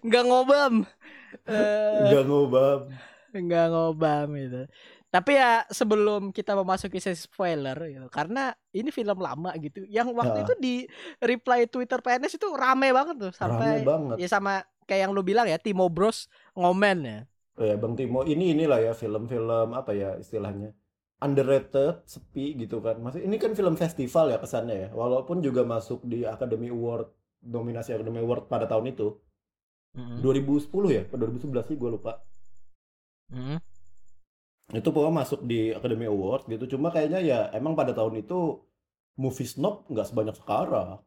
nggak 0.08 0.24
ngobam. 0.24 0.74
Eh, 1.46 2.00
nggak 2.10 2.24
ngobam 2.26 2.82
nggak 3.30 3.66
ngobam 3.70 4.28
gitu. 4.34 4.62
Tapi 5.10 5.32
ya 5.34 5.66
sebelum 5.70 6.30
kita 6.30 6.54
memasuki 6.54 7.02
sesi 7.02 7.26
spoiler 7.26 7.78
gitu, 7.90 8.06
karena 8.10 8.54
ini 8.70 8.90
film 8.90 9.18
lama 9.18 9.54
gitu. 9.58 9.86
Yang 9.86 10.14
waktu 10.14 10.38
Ah. 10.42 10.46
itu 10.46 10.54
di 10.58 10.76
reply 11.18 11.66
Twitter 11.66 11.98
PNS 11.98 12.38
itu 12.38 12.48
rame 12.54 12.90
banget 12.90 13.16
tuh 13.18 13.32
rame 13.34 13.38
sampai 13.38 13.72
banget 13.82 14.16
ya 14.22 14.28
sama 14.30 14.62
kayak 14.86 15.02
yang 15.06 15.12
lu 15.14 15.22
bilang 15.22 15.46
ya 15.46 15.58
Timo 15.58 15.90
Bros 15.90 16.30
ngomen 16.54 16.98
ya. 17.06 17.20
Oh 17.58 17.66
ya 17.66 17.76
Bang 17.76 17.94
Timo 17.94 18.24
ini 18.24 18.54
inilah 18.54 18.80
ya 18.82 18.94
film-film 18.94 19.74
apa 19.74 19.92
ya 19.94 20.16
istilahnya 20.16 20.74
underrated 21.20 22.00
sepi 22.08 22.56
gitu 22.56 22.80
kan 22.80 22.96
masih 23.04 23.28
ini 23.28 23.36
kan 23.36 23.52
film 23.52 23.76
festival 23.76 24.32
ya 24.32 24.40
kesannya 24.40 24.76
ya 24.84 24.90
walaupun 24.96 25.44
juga 25.44 25.68
masuk 25.68 26.08
di 26.08 26.24
Academy 26.24 26.72
Award 26.72 27.12
nominasi 27.44 27.92
Academy 27.96 28.24
Award 28.24 28.48
pada 28.48 28.66
tahun 28.72 28.96
itu 28.96 29.20
Mm-mm. 29.98 30.22
2010 30.24 30.96
ya 30.96 31.02
atau 31.10 31.18
2011 31.20 31.70
sih 31.70 31.76
gue 31.76 31.90
lupa 31.92 32.24
Mm-mm. 33.34 33.60
itu 34.70 34.90
pokoknya 34.94 35.16
masuk 35.22 35.40
di 35.44 35.74
Academy 35.74 36.06
Award 36.08 36.46
gitu 36.48 36.78
cuma 36.78 36.94
kayaknya 36.94 37.20
ya 37.20 37.40
emang 37.52 37.74
pada 37.76 37.92
tahun 37.92 38.22
itu 38.22 38.62
movie 39.18 39.50
snob 39.50 39.90
nggak 39.92 40.08
sebanyak 40.08 40.36
sekarang 40.40 41.04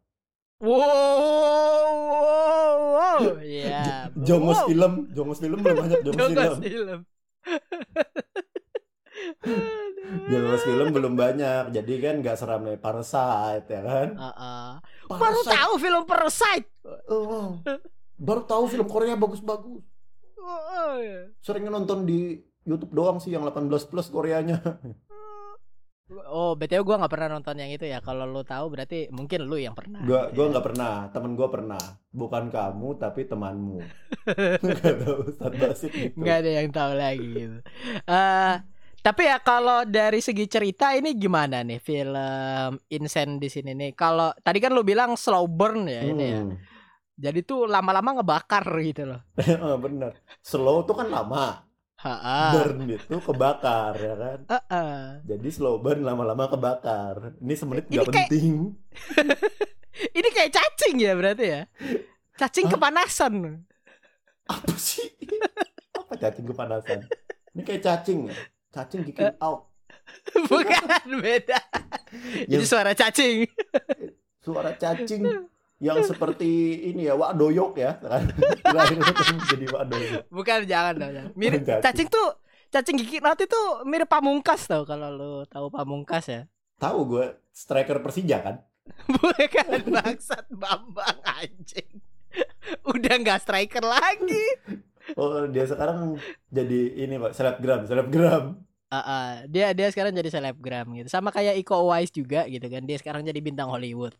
Wow, 0.63 0.79
wow, 0.79 2.71
wow. 2.95 3.19
Iya. 3.43 4.15
Jongos 4.15 4.63
Wow. 4.63 4.69
film 4.71 4.93
Jongos 5.11 5.43
film 5.43 5.59
belum 5.59 5.75
banyak 5.75 6.07
Jongos 6.07 6.23
film 6.23 6.39
Jongos 6.39 6.59
film. 6.63 7.01
Jongos 10.29 10.63
film 10.63 10.89
belum 10.93 11.15
banyak 11.15 11.73
jadi 11.73 11.93
kan 11.99 12.15
nggak 12.21 12.37
seramai 12.37 12.77
Parasite 12.77 13.67
ya 13.67 13.83
kan 13.83 14.09
Heeh. 14.13 14.69
Baru 15.09 15.19
Parasite 15.41 15.53
tahu 15.53 15.73
film 15.77 16.03
Parasite. 16.05 16.69
Oh, 17.07 17.61
baru 18.17 18.43
tahu 18.45 18.65
film 18.67 18.87
Korea 18.89 19.15
bagus-bagus. 19.15 19.83
Iya. 20.99 21.31
Seringnya 21.39 21.71
nonton 21.71 22.03
di 22.03 22.41
YouTube 22.63 22.95
doang 22.95 23.19
sih 23.19 23.31
yang 23.31 23.45
18 23.45 23.69
plus 23.87 24.09
Koreanya. 24.09 24.59
Oh, 26.29 26.53
BTW 26.53 26.85
gua 26.85 27.01
nggak 27.01 27.13
pernah 27.13 27.29
nonton 27.41 27.57
yang 27.57 27.73
itu 27.73 27.89
ya. 27.89 28.05
Kalau 28.05 28.29
lu 28.29 28.45
tahu 28.45 28.69
berarti 28.69 29.09
mungkin 29.09 29.49
lu 29.49 29.57
yang 29.57 29.73
pernah. 29.73 30.05
Gua 30.05 30.29
gitu 30.29 30.37
gua 30.37 30.45
ya. 30.45 30.51
nggak 30.53 30.67
pernah, 30.69 30.95
temen 31.09 31.33
gua 31.33 31.49
pernah. 31.49 31.83
Bukan 32.13 32.45
kamu 32.53 32.89
tapi 33.01 33.21
temanmu. 33.25 33.81
Gak 34.61 34.97
tahu 35.03 35.17
Ustaz 35.33 35.53
Basit 35.57 35.91
gitu. 35.93 36.13
nggak 36.21 36.37
ada 36.45 36.51
yang 36.53 36.69
tahu 36.69 36.93
lagi 36.93 37.27
gitu. 37.33 37.59
Eh, 38.05 38.55
tapi 39.03 39.27
ya 39.27 39.37
kalau 39.39 39.83
dari 39.83 40.19
segi 40.19 40.47
cerita 40.47 40.95
ini 40.95 41.13
gimana 41.15 41.61
nih 41.61 41.79
film 41.79 42.79
Insen 42.89 43.37
di 43.37 43.51
sini 43.51 43.75
nih? 43.75 43.93
Kalau 43.93 44.31
tadi 44.41 44.63
kan 44.63 44.71
lu 44.71 44.83
bilang 44.83 45.19
slow 45.19 45.45
burn 45.45 45.85
ya 45.87 46.03
ini 46.03 46.25
ya. 46.25 46.41
Hmm. 46.41 46.55
Jadi 47.13 47.45
tuh 47.45 47.67
lama-lama 47.67 48.19
ngebakar 48.19 48.65
gitu 48.81 49.07
loh. 49.07 49.21
Eh, 49.37 49.59
Bener. 49.85 50.17
Slow 50.41 50.83
tuh 50.83 50.97
kan 50.97 51.11
lama. 51.11 51.67
Ha-ha. 52.03 52.51
Burn 52.51 52.83
itu 52.91 53.15
kebakar 53.15 53.95
ya 53.95 54.15
kan. 54.19 54.39
Heeh. 54.49 54.95
Jadi 55.23 55.49
slow 55.51 55.79
burn 55.79 56.03
lama-lama 56.03 56.51
kebakar. 56.51 57.39
Ini 57.39 57.55
semenit 57.55 57.87
Ini 57.87 57.95
gak 57.99 58.07
kayak- 58.11 58.31
penting. 58.31 58.55
Ini 60.19 60.29
kayak 60.33 60.51
cacing 60.51 60.97
ya 60.99 61.13
berarti 61.15 61.45
ya? 61.47 61.63
Cacing 62.35 62.67
Hah? 62.67 62.73
kepanasan. 62.75 63.35
Apa 64.49 64.75
sih? 64.75 65.05
Apa 65.95 66.17
cacing 66.19 66.47
kepanasan? 66.49 67.07
Ini 67.55 67.63
kayak 67.63 67.83
cacing 67.85 68.33
ya. 68.33 68.35
Cacing 68.73 69.05
kicking 69.05 69.37
out. 69.39 69.69
Bukan 70.49 70.83
beda. 71.21 71.61
Ini 72.43 72.49
Yang 72.51 72.65
suara 72.67 72.93
cacing. 72.93 73.45
suara 74.41 74.75
cacing 74.75 75.23
yang 75.79 75.99
seperti 76.01 76.51
ini 76.89 77.07
ya 77.07 77.15
Wak 77.15 77.35
Doyok 77.35 77.75
ya 77.75 77.99
kan 77.99 78.23
itu 78.91 79.13
jadi 79.51 79.67
Wak 79.69 79.85
Doyok 79.87 80.23
Bukan 80.29 80.59
jangan 80.65 80.95
dong. 80.97 81.31
Mirip 81.35 81.63
Cacing. 81.63 81.83
cacing 81.83 82.09
tuh 82.09 82.29
cacing 82.69 82.97
gigi 82.97 83.19
nanti 83.19 83.45
tuh 83.45 83.83
mirip 83.83 84.07
pamungkas 84.07 84.65
tau 84.65 84.83
kalau 84.83 85.11
lu 85.11 85.33
tahu 85.45 85.69
pamungkas 85.69 86.25
ya. 86.27 86.43
tahu 86.77 87.07
gue 87.09 87.27
striker 87.51 87.99
Persija 87.99 88.39
kan 88.41 88.57
Bukan 89.15 89.69
bangsat 89.89 90.47
Bambang 90.51 91.19
anjing. 91.23 92.03
Udah 92.83 93.15
nggak 93.17 93.43
striker 93.43 93.83
lagi. 93.83 94.43
Oh 95.15 95.47
dia 95.47 95.65
sekarang 95.65 96.17
jadi 96.49 96.81
ini 97.01 97.15
pak 97.19 97.33
selebgram 97.33 97.85
selebgram 97.85 98.45
Ah, 98.89 99.01
ah. 99.01 99.29
dia 99.49 99.73
dia 99.73 99.89
sekarang 99.89 100.13
jadi 100.13 100.29
selebgram 100.29 100.93
gitu. 100.93 101.09
Sama 101.09 101.33
kayak 101.33 101.57
Iko 101.57 101.81
Uwais 101.81 102.13
juga 102.13 102.45
gitu 102.45 102.69
kan. 102.69 102.85
Dia 102.85 103.01
sekarang 103.01 103.25
jadi 103.25 103.41
bintang 103.41 103.73
Hollywood. 103.73 104.13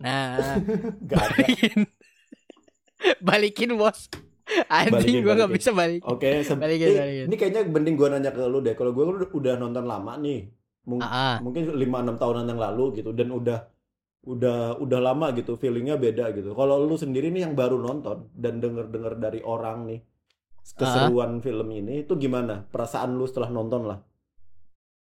Nah, 0.00 0.56
Gak 1.04 1.20
balikin. 1.30 1.78
balikin 3.28 3.70
bos. 3.76 4.08
Anjing 4.68 5.20
nggak 5.20 5.44
balikin. 5.44 5.56
bisa 5.56 5.70
balik. 5.72 6.00
oke 6.04 6.28
se- 6.40 6.52
Balikin, 6.54 6.88
eh, 6.88 6.96
balikin. 6.96 7.24
ini 7.28 7.36
kayaknya 7.36 7.60
mending 7.64 7.96
gue 7.96 8.08
nanya 8.08 8.30
ke 8.30 8.44
lu 8.44 8.60
deh 8.60 8.72
kalau 8.72 8.92
gue 8.92 9.04
udah 9.30 9.54
nonton 9.56 9.84
lama 9.84 10.16
nih 10.16 10.52
Mung- 10.84 11.00
Ah, 11.00 11.36
ah. 11.36 11.36
mungkin 11.40 11.72
5-6 11.72 12.16
tahunan 12.16 12.44
yang 12.46 12.60
lalu 12.60 12.84
gitu 12.94 13.12
dan 13.12 13.28
udah 13.28 13.64
udah 14.24 14.76
udah 14.78 15.00
lama 15.00 15.32
gitu 15.32 15.56
feelingnya 15.56 15.96
beda 15.96 16.32
gitu 16.32 16.52
kalau 16.52 16.80
lu 16.80 16.92
sendiri 16.94 17.28
nih 17.28 17.44
yang 17.44 17.52
baru 17.52 17.76
nonton 17.76 18.28
dan 18.32 18.56
denger-denger 18.56 19.16
dari 19.16 19.40
orang 19.40 19.84
nih 19.84 20.00
keseruan 20.72 21.44
film 21.44 21.68
ini 21.76 22.08
itu 22.08 22.16
gimana 22.16 22.64
perasaan 22.72 23.12
lu 23.12 23.28
setelah 23.28 23.52
nonton 23.52 23.84
lah 23.84 24.00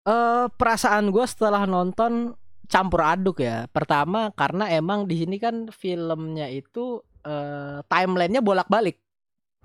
Eh 0.10 0.46
perasaan 0.56 1.12
gue 1.14 1.26
setelah 1.28 1.70
nonton 1.70 2.34
campur 2.66 3.02
aduk 3.06 3.44
ya. 3.44 3.70
Pertama 3.70 4.34
karena 4.34 4.72
emang 4.72 5.06
di 5.06 5.22
sini 5.22 5.38
kan 5.38 5.68
filmnya 5.70 6.48
itu 6.48 7.04
eh 7.22 7.84
timelinenya 7.86 8.42
bolak-balik. 8.42 8.98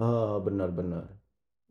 Oh, 0.02 0.42
benar-benar. 0.42 1.06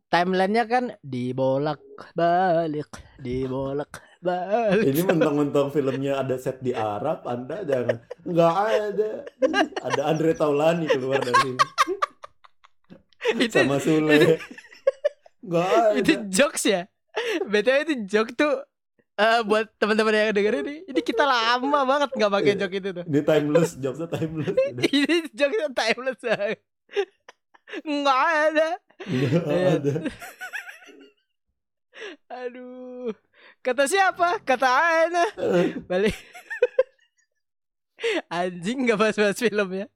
Timelinenya 0.07 0.63
kan 0.69 0.85
dibolak 1.01 1.81
balik, 2.13 2.89
dibolak 3.21 4.01
balik. 4.21 4.85
Ini 4.89 5.01
mentang-mentang 5.05 5.73
filmnya 5.73 6.21
ada 6.21 6.37
set 6.37 6.61
di 6.61 6.69
Arab, 6.71 7.25
Anda 7.25 7.65
jangan 7.65 7.97
nggak 8.23 8.53
ada. 8.57 9.11
Ada 9.85 10.01
Andre 10.07 10.31
Taulani 10.37 10.85
keluar 10.87 11.19
dari 11.19 11.37
sini 11.43 11.59
itu 13.33 13.55
sama 13.55 13.77
Sule. 13.77 14.37
Nggak 15.47 15.67
ada. 15.67 15.95
itu 15.99 16.11
jokes 16.29 16.63
ya. 16.65 16.87
BTW 17.43 17.77
itu 17.83 17.93
joke 18.07 18.31
tuh 18.33 18.63
eh, 19.13 19.41
buat 19.43 19.69
teman-teman 19.77 20.09
yang 20.11 20.33
dengerin 20.33 20.65
ini, 20.65 20.77
ini 20.87 21.01
kita 21.01 21.21
lama 21.21 21.85
banget 21.85 22.09
nggak 22.11 22.31
pakai 22.31 22.51
Iya. 22.55 22.59
joke 22.65 22.75
itu 22.75 22.89
tuh. 22.91 23.05
Ini 23.05 23.21
timeless, 23.21 23.71
jokesnya 23.77 24.07
timeless. 24.09 24.55
ini 24.89 25.15
jokesnya 25.29 25.69
timeless 25.71 26.19
banget. 26.19 26.57
Nggak 27.83 28.21
ada. 28.49 28.69
Nggak 29.03 29.43
Iya. 29.45 29.69
ada. 29.77 29.93
Aduh. 32.33 33.13
Kata 33.61 33.83
siapa? 33.85 34.41
Kata 34.41 34.67
Ana. 34.67 35.25
Balik. 35.85 36.15
Anjing 38.27 38.85
nggak 38.87 38.99
bahas-bahas 38.99 39.37
filmnya. 39.39 39.87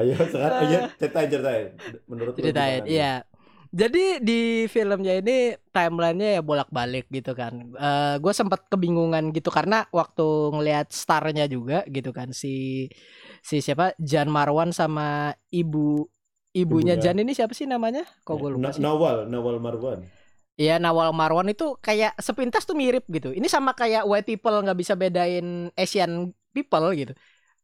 Ayo 0.00 0.16
sekarang 0.32 0.58
ayo 0.64 0.78
ceritain 0.96 1.28
ceritain. 1.28 1.66
Menurut 2.08 2.32
Ceritain, 2.36 2.82
iya. 2.88 3.24
Jadi 3.74 4.22
di 4.22 4.70
filmnya 4.70 5.18
ini 5.18 5.58
timelinenya 5.74 6.38
ya 6.38 6.42
bolak-balik 6.46 7.10
gitu 7.10 7.34
kan. 7.34 7.74
Eh 7.74 8.14
gue 8.22 8.32
sempat 8.32 8.70
kebingungan 8.70 9.34
gitu 9.34 9.50
karena 9.50 9.82
waktu 9.90 10.22
ngelihat 10.54 10.94
starnya 10.94 11.50
juga 11.50 11.82
gitu 11.90 12.14
kan 12.14 12.30
si 12.30 12.86
si 13.42 13.58
siapa 13.58 13.90
Jan 13.98 14.30
Marwan 14.30 14.70
sama 14.70 15.34
ibu 15.50 16.06
ibunya 16.54 16.94
Ibunya. 16.94 17.02
Jan 17.02 17.18
ini 17.18 17.34
siapa 17.34 17.50
sih 17.50 17.66
namanya? 17.66 18.06
Kok 18.22 18.36
gue 18.38 18.50
lupa 18.54 18.70
sih. 18.70 18.78
Nawal, 18.78 19.26
Nawal 19.26 19.58
Marwan. 19.58 20.06
Iya 20.54 20.78
Nawal 20.78 21.10
Marwan 21.10 21.50
itu 21.50 21.74
kayak 21.82 22.14
sepintas 22.22 22.62
tuh 22.62 22.78
mirip 22.78 23.02
gitu. 23.10 23.34
Ini 23.34 23.50
sama 23.50 23.74
kayak 23.74 24.06
white 24.06 24.22
people 24.30 24.54
nggak 24.62 24.78
bisa 24.78 24.94
bedain 24.94 25.74
Asian 25.74 26.30
people 26.54 26.86
gitu. 26.94 27.12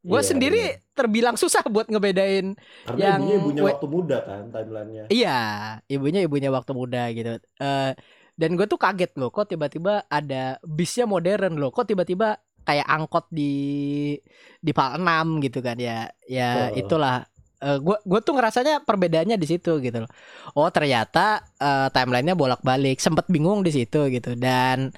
Gue 0.00 0.20
Iya, 0.24 0.28
sendiri 0.32 0.62
iya. 0.64 0.80
terbilang 0.96 1.36
susah 1.36 1.60
buat 1.68 1.84
ngebedain. 1.92 2.56
Karena 2.88 2.96
Yang 2.98 3.20
ibunya 3.20 3.36
ibunya 3.36 3.62
waktu 3.68 3.86
muda 3.86 4.18
kan 4.24 4.42
timelinenya. 4.48 5.04
Iya, 5.12 5.38
ibunya 5.86 6.20
ibunya 6.24 6.48
waktu 6.48 6.72
muda 6.72 7.02
gitu. 7.12 7.36
Eh 7.60 7.92
dan 8.40 8.56
gue 8.56 8.64
tuh 8.64 8.80
kaget 8.80 9.12
loh, 9.20 9.28
kok 9.28 9.52
tiba-tiba 9.52 10.08
ada 10.08 10.56
bisnya 10.64 11.04
modern 11.04 11.60
loh, 11.60 11.68
kok 11.68 11.84
tiba-tiba 11.84 12.40
kayak 12.64 12.88
angkot 12.88 13.28
di 13.28 14.16
di 14.56 14.72
Pal 14.72 14.96
6 14.96 15.44
gitu 15.44 15.60
kan 15.60 15.76
ya. 15.76 16.08
Ya 16.24 16.72
Oh. 16.72 16.80
itulah. 16.80 17.28
gue 17.60 17.92
gue 18.08 18.20
tuh 18.24 18.32
ngerasanya 18.32 18.88
perbedaannya 18.88 19.36
di 19.36 19.44
situ 19.44 19.84
gitu 19.84 20.00
loh. 20.00 20.08
Oh 20.56 20.72
ternyata 20.72 21.44
eh, 21.60 21.92
timelinenya 21.92 22.32
bolak-balik, 22.32 22.96
sempet 22.96 23.28
bingung 23.28 23.60
di 23.60 23.68
situ 23.68 24.08
gitu. 24.08 24.32
Dan 24.32 24.88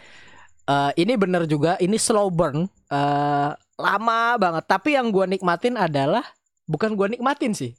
eh, 0.70 0.90
ini 0.94 1.18
bener 1.18 1.50
juga, 1.50 1.74
ini 1.82 1.98
slow 1.98 2.30
burn, 2.30 2.62
eh, 2.86 3.50
lama 3.82 4.38
banget. 4.42 4.64
Tapi 4.72 4.88
yang 4.96 5.06
gue 5.14 5.24
nikmatin 5.32 5.74
adalah 5.86 6.24
bukan 6.72 6.90
gue 6.98 7.08
nikmatin 7.18 7.52
sih, 7.60 7.72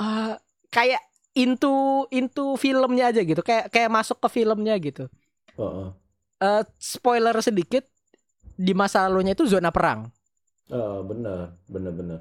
Eh, 0.00 0.34
kayak 0.74 1.02
into 1.38 2.06
into 2.10 2.58
filmnya 2.58 3.10
aja 3.10 3.20
gitu, 3.22 3.42
kayak 3.48 3.70
kayak 3.74 3.90
masuk 3.90 4.18
ke 4.22 4.28
filmnya 4.36 4.74
gitu. 4.82 5.06
Heeh. 5.56 5.88
Eh, 6.42 6.62
spoiler 6.78 7.36
sedikit, 7.42 7.84
di 8.66 8.72
masa 8.80 9.06
lalunya 9.06 9.32
itu 9.38 9.46
zona 9.52 9.70
perang. 9.76 10.00
Heeh, 10.72 10.98
benar, 11.08 11.40
benar 11.72 11.92
benar. 11.98 12.20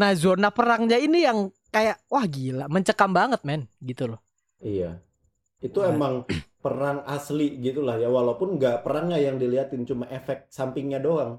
Nah 0.00 0.10
zona 0.22 0.48
perangnya 0.58 0.98
ini 1.06 1.18
yang 1.26 1.38
kayak 1.74 1.96
wah 2.12 2.24
gila, 2.36 2.66
mencekam 2.74 3.10
banget 3.18 3.40
men, 3.48 3.62
gitu 3.82 4.04
loh. 4.10 4.20
Iya. 4.60 4.86
Itu 5.66 5.78
Wah. 5.80 5.92
emang 5.92 6.14
perang 6.64 6.98
asli 7.16 7.44
gitulah 7.64 7.96
ya 8.02 8.08
walaupun 8.18 8.48
nggak 8.58 8.76
perangnya 8.84 9.18
yang 9.26 9.36
diliatin 9.42 9.82
cuma 9.90 10.04
efek 10.18 10.38
sampingnya 10.58 10.98
doang. 11.06 11.32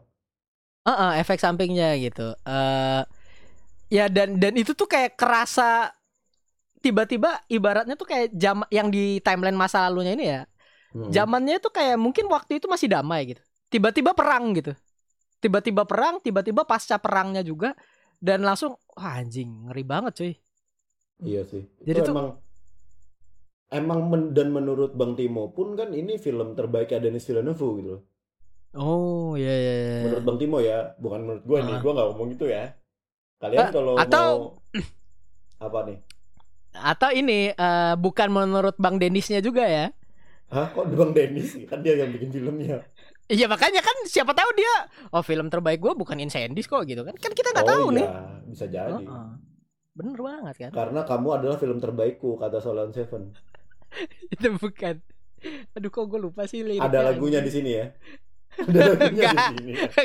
Heeh, 0.88 1.12
efek 1.22 1.38
sampingnya 1.38 1.94
gitu. 2.02 2.34
eh 2.48 3.02
ya 3.92 4.08
dan 4.08 4.40
dan 4.40 4.54
itu 4.56 4.72
tuh 4.72 4.88
kayak 4.88 5.20
kerasa 5.20 5.92
tiba-tiba 6.82 7.38
ibaratnya 7.46 7.94
tuh 7.94 8.08
kayak 8.10 8.34
jam 8.34 8.66
yang 8.74 8.90
di 8.90 9.22
timeline 9.22 9.58
masa 9.58 9.86
lalunya 9.88 10.14
ini 10.18 10.26
ya. 10.26 10.42
Hmm. 10.92 11.08
Zamannya 11.14 11.62
tuh 11.62 11.72
kayak 11.72 11.96
mungkin 12.02 12.28
waktu 12.28 12.60
itu 12.60 12.68
masih 12.68 12.90
damai 12.92 13.32
gitu. 13.32 13.42
Tiba-tiba 13.72 14.12
perang 14.12 14.52
gitu. 14.58 14.74
Tiba-tiba 15.42 15.86
perang, 15.88 16.20
tiba-tiba 16.22 16.66
pasca 16.66 16.98
perangnya 17.02 17.42
juga 17.42 17.74
dan 18.22 18.46
langsung 18.46 18.78
wah 18.94 19.18
anjing, 19.22 19.70
ngeri 19.70 19.84
banget 19.86 20.14
cuy. 20.18 20.34
Iya 21.22 21.42
sih. 21.46 21.64
Jadi 21.86 22.00
itu 22.02 22.08
tuh- 22.10 22.16
emang 22.18 22.28
emang 23.72 24.00
men- 24.12 24.32
dan 24.36 24.48
menurut 24.52 24.92
Bang 25.00 25.14
Timo 25.18 25.54
pun 25.56 25.74
kan 25.80 25.94
ini 25.96 26.18
film 26.20 26.54
terbaik 26.58 26.92
Denis 26.98 27.26
Villeneuve 27.30 27.68
gitu 27.80 27.90
loh. 27.98 28.02
Oh, 28.72 29.36
iya 29.36 29.52
iya. 29.52 29.74
Menurut 30.08 30.24
Bang 30.24 30.38
Timo 30.40 30.58
ya, 30.60 30.96
bukan 30.96 31.20
menurut 31.28 31.44
gue 31.44 31.60
nih. 31.60 31.76
Ah. 31.76 31.80
Gue 31.84 31.92
nggak 31.92 32.08
ngomong 32.08 32.28
gitu 32.32 32.46
ya. 32.48 32.72
Kalian 33.38 33.60
Eh, 33.60 33.70
kalau 33.70 33.94
atau- 34.00 34.32
mau 34.32 34.80
apa 35.68 35.80
nih? 35.92 35.98
Atau 36.72 37.10
ini 37.12 37.52
eh, 37.52 37.94
bukan 38.00 38.32
menurut 38.32 38.80
Bang 38.80 38.96
Denisnya 38.96 39.44
juga 39.44 39.68
ya. 39.68 39.92
Hah, 40.52 40.72
kok 40.72 40.88
Bang 40.88 41.12
Denis? 41.12 41.56
Kan 41.68 41.84
dia 41.84 42.00
yang 42.00 42.12
bikin 42.12 42.32
filmnya. 42.32 42.84
Iya 43.28 43.48
makanya 43.48 43.80
kan 43.80 43.96
siapa 44.04 44.36
tahu 44.36 44.52
dia 44.52 44.74
oh 45.16 45.24
film 45.24 45.48
terbaik 45.48 45.80
gua 45.80 45.96
bukan 45.96 46.20
Incendies 46.20 46.68
kok 46.68 46.84
gitu 46.84 47.04
kan. 47.04 47.16
Kan 47.16 47.32
kita 47.32 47.56
nggak 47.56 47.64
oh 47.64 47.72
tahu 47.72 47.86
iya, 47.88 47.96
nih. 47.96 48.08
bisa 48.52 48.66
jadi. 48.68 49.04
Heeh. 49.04 49.26
Bener 49.92 50.20
banget 50.20 50.56
kan. 50.68 50.72
Karena 50.72 51.02
kamu 51.04 51.28
adalah 51.40 51.56
film 51.56 51.80
terbaikku, 51.80 52.36
kata 52.36 52.60
Solan 52.60 52.92
Seven. 52.92 53.32
Itu 54.36 54.56
bukan. 54.56 55.00
Aduh 55.76 55.90
kok 55.90 56.08
gue 56.08 56.20
lupa 56.20 56.44
sih. 56.44 56.64
Ada 56.64 57.12
lagunya 57.12 57.40
di 57.40 57.52
sini 57.52 57.72
ya. 57.72 57.88
Di 58.58 58.80
Enggak. 59.12 59.48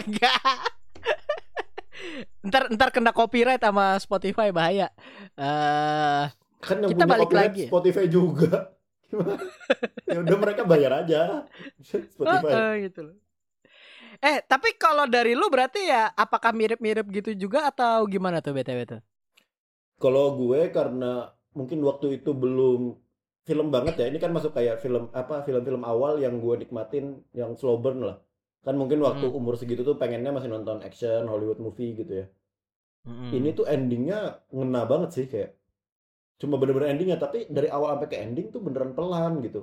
Enggak. 0.04 0.58
ntar 2.46 2.70
ntar 2.70 2.88
kena 2.94 3.10
copyright 3.10 3.62
sama 3.62 3.98
Spotify 3.98 4.54
bahaya. 4.54 4.92
Eh 5.34 6.24
Kan 6.66 6.82
yang 6.82 6.90
Kita 6.90 7.04
punya 7.06 7.12
balik 7.14 7.28
copyright 7.30 7.46
lagi? 7.52 7.64
Spotify 7.68 8.04
juga. 8.10 8.52
Ya 10.06 10.18
udah 10.22 10.38
mereka 10.38 10.62
bayar 10.66 11.06
aja. 11.06 11.46
Spotify. 12.14 12.50
eh, 12.50 12.72
gitu 12.90 13.00
loh. 13.10 13.16
Eh, 14.18 14.42
tapi 14.48 14.74
kalau 14.80 15.04
dari 15.06 15.36
lu 15.36 15.46
berarti 15.46 15.86
ya 15.86 16.10
apakah 16.10 16.50
mirip-mirip 16.56 17.06
gitu 17.12 17.30
juga 17.36 17.68
atau 17.70 18.02
gimana 18.08 18.42
tuh 18.42 18.56
BTW 18.56 18.80
tuh? 18.88 19.00
Kalau 20.02 20.34
gue 20.34 20.72
karena 20.74 21.30
mungkin 21.54 21.84
waktu 21.86 22.18
itu 22.18 22.32
belum 22.32 22.96
film 23.46 23.70
banget 23.70 23.94
ya. 24.00 24.06
Ini 24.10 24.18
kan 24.18 24.34
masuk 24.34 24.56
kayak 24.56 24.82
film 24.82 25.06
apa 25.14 25.46
film-film 25.46 25.86
awal 25.86 26.18
yang 26.18 26.42
gue 26.42 26.66
nikmatin 26.66 27.22
yang 27.30 27.54
slow 27.54 27.78
burn 27.78 28.02
lah. 28.02 28.18
Kan 28.66 28.74
mungkin 28.80 28.98
waktu 29.06 29.26
Hmm. 29.26 29.38
umur 29.40 29.54
segitu 29.60 29.82
tuh 29.88 29.96
pengennya 30.02 30.32
masih 30.36 30.50
nonton 30.54 30.78
action 30.88 31.22
Hollywood 31.32 31.60
movie 31.66 31.92
gitu 32.00 32.12
ya. 32.20 32.26
Mm-mm. 33.06 33.30
Ini 33.38 33.48
tuh 33.58 33.66
endingnya 33.76 34.18
ngena 34.56 34.82
banget 34.90 35.10
sih 35.16 35.26
kayak 35.32 35.50
cuma 36.40 36.54
bener-bener 36.60 36.88
endingnya 36.94 37.18
tapi 37.24 37.38
dari 37.56 37.68
awal 37.76 37.88
sampai 37.96 38.08
ke 38.12 38.16
ending 38.26 38.46
tuh 38.54 38.60
beneran 38.66 38.92
pelan 38.98 39.32
gitu. 39.46 39.60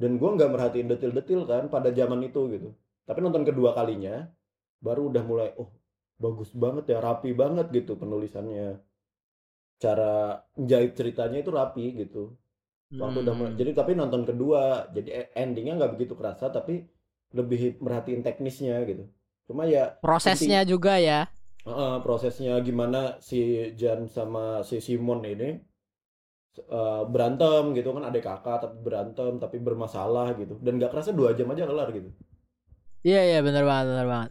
Dan 0.00 0.12
gue 0.20 0.30
nggak 0.36 0.50
merhatiin 0.54 0.88
detil-detil 0.92 1.40
kan 1.52 1.64
pada 1.74 1.90
zaman 1.98 2.20
itu 2.28 2.40
gitu. 2.54 2.68
Tapi 3.08 3.18
nonton 3.24 3.44
kedua 3.48 3.70
kalinya 3.78 4.28
baru 4.86 5.02
udah 5.10 5.24
mulai 5.30 5.48
oh 5.62 5.70
bagus 6.24 6.50
banget 6.64 6.84
ya 6.92 6.98
rapi 7.06 7.30
banget 7.42 7.66
gitu 7.78 7.92
penulisannya. 8.02 8.68
Cara 9.80 10.44
jahit 10.70 10.92
ceritanya 10.98 11.38
itu 11.42 11.50
rapi 11.60 11.84
gitu. 11.96 12.36
Waktu 13.02 13.18
udah 13.24 13.34
mulai, 13.38 13.52
Hmm. 13.54 13.60
jadi 13.60 13.70
tapi 13.80 13.92
nonton 14.00 14.22
kedua 14.30 14.62
jadi 14.96 15.32
endingnya 15.34 15.74
nggak 15.80 15.92
begitu 15.96 16.14
kerasa 16.20 16.50
tapi 16.50 16.74
lebih 17.38 17.78
merhatiin 17.84 18.22
teknisnya 18.26 18.76
gitu. 18.90 19.04
Cuma 19.48 19.62
ya 19.66 19.98
prosesnya 20.04 20.60
juga 20.66 20.98
ya. 20.98 21.26
Heeh, 21.68 21.94
prosesnya 22.04 22.54
gimana 22.68 23.00
si 23.28 23.38
Jan 23.80 24.00
sama 24.16 24.64
si 24.68 24.76
Simon 24.86 25.20
ini 25.28 25.48
eh, 26.76 27.02
berantem 27.12 27.62
gitu 27.76 27.88
kan 27.96 28.02
adik 28.08 28.22
kakak 28.28 28.56
tapi 28.64 28.76
berantem 28.86 29.32
tapi 29.42 29.56
bermasalah 29.66 30.26
gitu 30.40 30.54
dan 30.64 30.72
nggak 30.78 30.90
kerasa 30.92 31.10
dua 31.18 31.30
jam 31.38 31.46
aja 31.52 31.64
kelar 31.70 31.88
gitu 31.96 32.10
Iya 33.06 33.18
iya 33.28 33.38
benar 33.46 33.64
banget 33.70 33.86
benar 33.92 34.06
banget. 34.12 34.30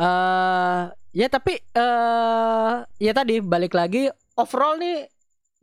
Eh 0.00 0.80
ya 1.20 1.26
tapi 1.34 1.52
eh 1.76 2.72
ya 3.06 3.12
tadi 3.18 3.32
balik 3.52 3.72
lagi 3.80 3.98
overall 4.40 4.74
nih 4.80 4.94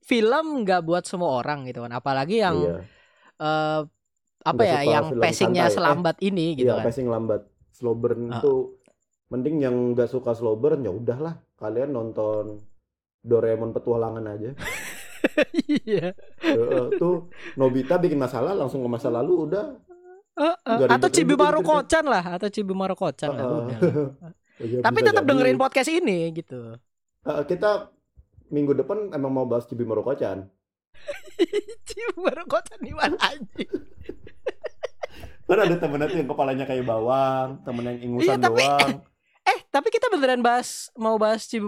film 0.10 0.46
nggak 0.64 0.82
buat 0.88 1.04
semua 1.10 1.32
orang 1.42 1.66
gitu 1.70 1.80
kan. 1.86 1.94
Apalagi 2.00 2.36
yang 2.46 2.58
iya 2.60 2.74
eh 3.42 3.80
apa 4.44 4.62
ya 4.62 4.80
yang 4.84 5.06
santai. 5.16 5.64
Eh, 5.64 5.72
selambat 5.72 6.16
ini 6.20 6.46
gitu 6.60 6.68
iya 6.68 6.80
kan. 6.80 6.86
pacing 6.88 7.08
lambat 7.08 7.42
slow 7.72 7.96
burn 7.96 8.30
itu 8.30 8.54
mending 9.28 9.56
yang 9.64 9.76
nggak 9.96 10.08
suka 10.08 10.36
slow 10.36 10.54
burn 10.54 10.84
ya 10.84 10.92
udahlah 10.92 11.40
kalian 11.58 11.92
nonton 11.92 12.60
Doraemon 13.24 13.72
petualangan 13.72 14.28
aja 14.30 14.52
Iya. 15.88 16.12
Heeh, 16.44 17.00
tuh 17.00 17.32
Nobita 17.56 17.96
bikin 17.96 18.20
masalah 18.20 18.52
langsung 18.52 18.84
ke 18.84 18.90
masa 18.92 19.08
lalu 19.08 19.48
udah 19.48 19.66
Heeh. 20.36 20.56
Nggak 20.68 20.90
Atau 20.92 21.08
Cibimaru 21.08 21.64
gitu. 21.64 21.70
Kocan 21.72 22.04
lah, 22.04 22.24
atau 22.36 22.50
Cibimaru 22.52 22.96
Kocan 23.00 23.32
udah. 23.32 23.56
Ya, 24.62 24.86
Tapi 24.86 25.02
tetap 25.02 25.26
jadi. 25.26 25.30
dengerin 25.34 25.58
podcast 25.58 25.90
ini 25.90 26.30
gitu. 26.30 26.78
Eh, 27.26 27.42
kita 27.50 27.90
minggu 28.54 28.78
depan 28.78 29.10
emang 29.10 29.34
mau 29.34 29.48
bahas 29.50 29.66
Cibimaru 29.66 30.06
Kocan 30.06 30.46
Cibu 31.90 32.24
Marukocan 32.24 32.80
di 32.80 32.94
mana 32.94 33.18
anjing? 33.20 33.72
Kan 35.54 35.60
ada 35.62 35.78
temennya 35.86 36.08
tuh 36.10 36.18
yang 36.18 36.30
kepalanya 36.30 36.66
kayak 36.66 36.82
bawang, 36.84 37.62
temen 37.62 37.84
yang 37.86 37.98
ingusan 38.02 38.26
Iya, 38.34 38.42
tapi- 38.42 38.66
doang. 38.66 38.92
Eh, 39.44 39.60
tapi 39.68 39.92
kita 39.92 40.08
beneran 40.08 40.40
bahas 40.40 40.88
mau 40.96 41.20
bahas 41.20 41.44
Cibi 41.44 41.68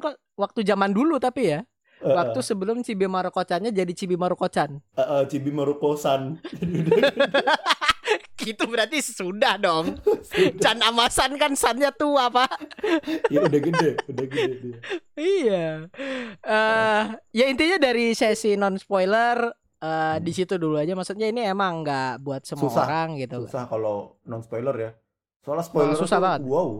kok 0.00 0.16
waktu 0.34 0.64
zaman 0.64 0.88
dulu 0.88 1.20
tapi 1.20 1.52
ya. 1.52 1.60
Eh, 2.00 2.16
Waktu 2.16 2.40
sebelum 2.40 2.80
Cibi 2.80 3.04
jadi 3.68 3.92
Cibi 3.92 4.16
Marukocan. 4.16 4.80
eh, 4.96 5.04
eh, 5.04 5.22
Cibi. 5.52 6.40
Gitu 8.40 8.64
berarti 8.72 9.04
sudah 9.04 9.60
dong. 9.60 10.00
Can 10.56 10.80
Amasan 10.80 11.36
kan 11.36 11.52
sannya 11.52 11.92
tua, 11.92 12.32
Pak. 12.32 12.56
ya 13.28 13.44
udah 13.44 13.60
gede, 13.60 14.00
udah 14.08 14.24
gede 14.24 14.52
dia. 14.56 14.76
Iya. 15.20 15.66
eh 16.40 17.02
ya 17.36 17.44
intinya 17.52 17.76
dari 17.76 18.16
sesi 18.16 18.56
non 18.56 18.80
spoiler 18.80 19.52
eh 19.80 20.16
di 20.20 20.32
situ 20.36 20.60
dulu 20.60 20.76
aja 20.76 20.92
maksudnya 20.92 21.32
ini 21.32 21.48
emang 21.48 21.80
nggak 21.80 22.20
buat 22.20 22.44
semua 22.44 22.68
Susah. 22.68 22.84
orang 22.84 23.16
gitu. 23.16 23.48
Susah 23.48 23.64
kalau 23.64 24.20
non 24.28 24.44
spoiler 24.44 24.76
ya. 24.76 24.90
Soalnya 25.40 25.64
spoiler 25.64 25.96
susah 25.96 26.20
tuh, 26.20 26.24
banget. 26.24 26.40
Wow. 26.44 26.70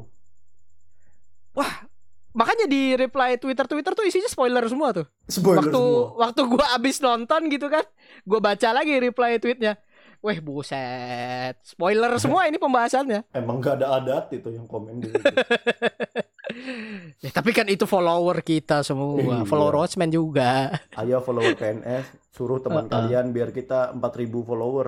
Makanya 2.31 2.71
di 2.71 2.95
reply 2.95 3.35
Twitter-Twitter 3.43 3.93
tuh 3.97 4.07
isinya 4.07 4.31
spoiler 4.31 4.63
semua 4.71 4.95
tuh. 4.95 5.07
Spoiler 5.27 5.67
waktu 5.67 5.83
semua. 5.83 6.21
waktu 6.23 6.41
gua 6.47 6.67
abis 6.79 6.97
nonton 7.03 7.41
gitu 7.51 7.67
kan, 7.67 7.83
gua 8.23 8.39
baca 8.39 8.69
lagi 8.71 8.95
reply 9.03 9.43
tweetnya. 9.43 9.75
Weh 10.21 10.39
buset, 10.39 11.57
spoiler 11.65 12.13
semua 12.23 12.47
ini 12.47 12.61
pembahasannya. 12.61 13.33
Emang 13.35 13.59
gak 13.59 13.83
ada 13.83 13.99
adat 13.99 14.31
itu 14.37 14.53
yang 14.53 14.69
komen 14.69 15.01
gitu. 15.03 15.17
Ya, 17.25 17.31
tapi 17.31 17.51
kan 17.51 17.67
itu 17.67 17.85
follower 17.85 18.41
kita 18.41 18.81
semua, 18.81 19.17
Iya. 19.17 19.37
follower 19.45 19.75
Watchmen 19.77 20.09
juga. 20.09 20.71
Ayo 20.95 21.21
follower 21.21 21.53
PNS, 21.53 22.05
suruh 22.31 22.59
teman 22.59 22.85
Uh-uh. 22.85 22.91
kalian 22.91 23.31
biar 23.31 23.51
kita 23.51 23.91
4000 23.93 24.41
follower. 24.41 24.87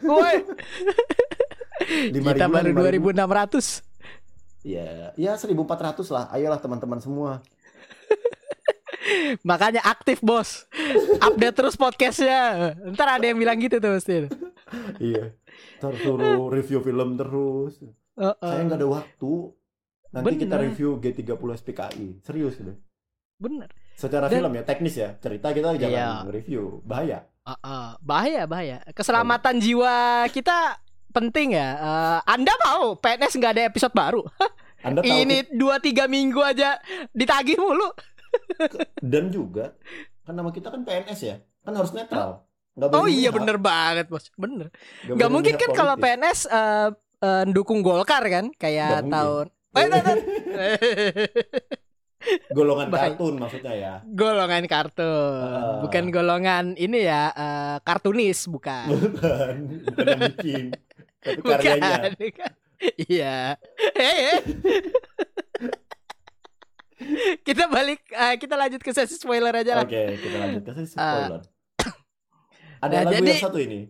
Woi, 0.00 0.46
5.000 2.10 2.14
kita 2.14 2.44
baru 2.46 2.70
5.000. 2.70 3.14
2600. 3.14 3.82
Ya, 4.62 5.10
ya 5.14 5.34
1400 5.34 6.06
lah. 6.08 6.24
Ayolah 6.30 6.56
teman-teman 6.56 6.98
semua. 6.98 7.42
Makanya 9.42 9.82
aktif 9.82 10.22
bos, 10.22 10.64
update 11.18 11.54
terus 11.54 11.74
podcastnya. 11.74 12.72
Ntar 12.94 13.18
ada 13.18 13.24
yang 13.26 13.36
bilang 13.36 13.58
gitu 13.58 13.76
tuh 13.76 13.92
mesti. 13.92 14.30
iya. 14.98 15.34
Ntar 15.78 15.92
suruh 15.98 16.48
review 16.48 16.78
film 16.80 17.14
terus. 17.14 17.82
Heeh. 18.14 18.34
Saya 18.38 18.62
nggak 18.62 18.78
ada 18.78 18.88
waktu. 18.88 19.32
Nanti 20.12 20.36
kita 20.38 20.54
Bener. 20.54 20.68
review 20.68 20.90
G30 20.98 21.28
SPKI. 21.56 22.06
Serius 22.20 22.56
deh. 22.58 22.76
Bener. 23.36 23.68
Secara 23.92 24.26
Dan- 24.26 24.38
film 24.38 24.52
ya, 24.52 24.62
teknis 24.62 24.94
ya. 24.94 25.16
Cerita 25.16 25.50
kita 25.50 25.72
Iya. 25.72 25.80
jangan 25.82 26.28
review. 26.28 26.80
Bahaya. 26.82 27.24
Heeh. 27.42 27.86
bahaya 27.98 28.46
bahaya. 28.46 28.78
Keselamatan 28.88 29.58
jiwa 29.58 29.94
kita 30.28 30.78
penting 31.10 31.52
ya. 31.52 31.68
Eh, 31.74 32.18
anda 32.24 32.54
mau 32.62 32.94
PNS 32.94 33.34
nggak 33.34 33.52
ada 33.52 33.64
episode 33.66 33.90
baru? 33.92 34.22
Anda 34.82 34.98
tahu 34.98 35.14
Ini 35.16 35.46
dua 35.52 35.78
tiga 35.78 36.06
minggu 36.06 36.38
aja 36.38 36.74
ditagih 37.12 37.54
mulu. 37.54 37.86
dan 39.00 39.28
juga 39.28 39.78
kan 40.22 40.34
nama 40.34 40.50
kita 40.50 40.68
kan 40.68 40.82
PNS 40.82 41.20
ya. 41.20 41.36
Kan 41.60 41.72
harus 41.72 41.90
netral. 41.90 42.46
Nggak 42.72 42.88
Oh 42.92 43.06
iya 43.06 43.30
bener 43.30 43.58
banget 43.58 44.06
bos, 44.06 44.26
bener. 44.34 44.70
Gak 45.04 45.14
boleh 45.14 45.30
mungkin 45.30 45.54
kan 45.56 45.70
kalau. 45.72 45.94
PNS 45.94 46.46
eh, 46.46 46.88
eh, 47.20 47.44
dukung 47.48 47.78
Golkar 47.80 48.22
kan, 48.24 48.50
kayak 48.52 49.06
tahun. 49.06 49.46
Golongan 52.52 52.86
kartun 52.88 53.34
maksudnya 53.34 53.72
ya. 53.74 53.94
golongan 54.06 54.62
kartun, 54.64 55.42
Ah. 55.42 55.82
bukan 55.82 56.04
golongan 56.08 56.64
ini 56.76 57.02
ya 57.02 57.34
eh, 57.34 57.76
kartunis, 57.82 58.46
bukan. 58.46 58.86
Bukan, 58.88 59.54
bukan 59.82 60.06
yang 60.06 60.20
bikin. 60.30 60.64
Tapi 61.18 61.38
Bukan. 61.42 61.50
karyanya. 61.56 62.14
bukan. 62.14 62.50
Iya. 63.00 63.38
Eh, 63.92 64.16
eh. 64.28 64.38
kita 67.42 67.66
balik, 67.66 68.06
eh, 68.08 68.34
kita 68.36 68.54
lanjut 68.54 68.78
ke 68.78 68.90
sesi 68.92 69.16
spoiler 69.16 69.54
aja 69.56 69.82
lah. 69.82 69.84
Oke, 69.84 70.02
kita 70.16 70.36
lanjut 70.38 70.62
ke 70.62 70.72
sesi 70.76 70.94
Ah. 70.94 71.26
spoiler. 71.26 71.42
Ada 72.78 72.90
Nah, 72.92 73.02
lagu 73.02 73.14
jadi- 73.16 73.30
yang 73.32 73.42
satu 73.42 73.58
ini. 73.58 73.80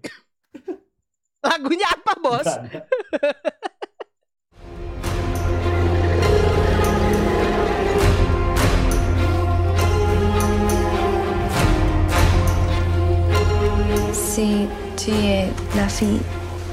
Lagunya 1.42 1.86
apa 1.90 2.12
bos? 2.16 2.48
Si 14.12 14.68
tu 15.00 15.08
es 15.08 15.48
la 15.72 15.88
fille 15.88 16.20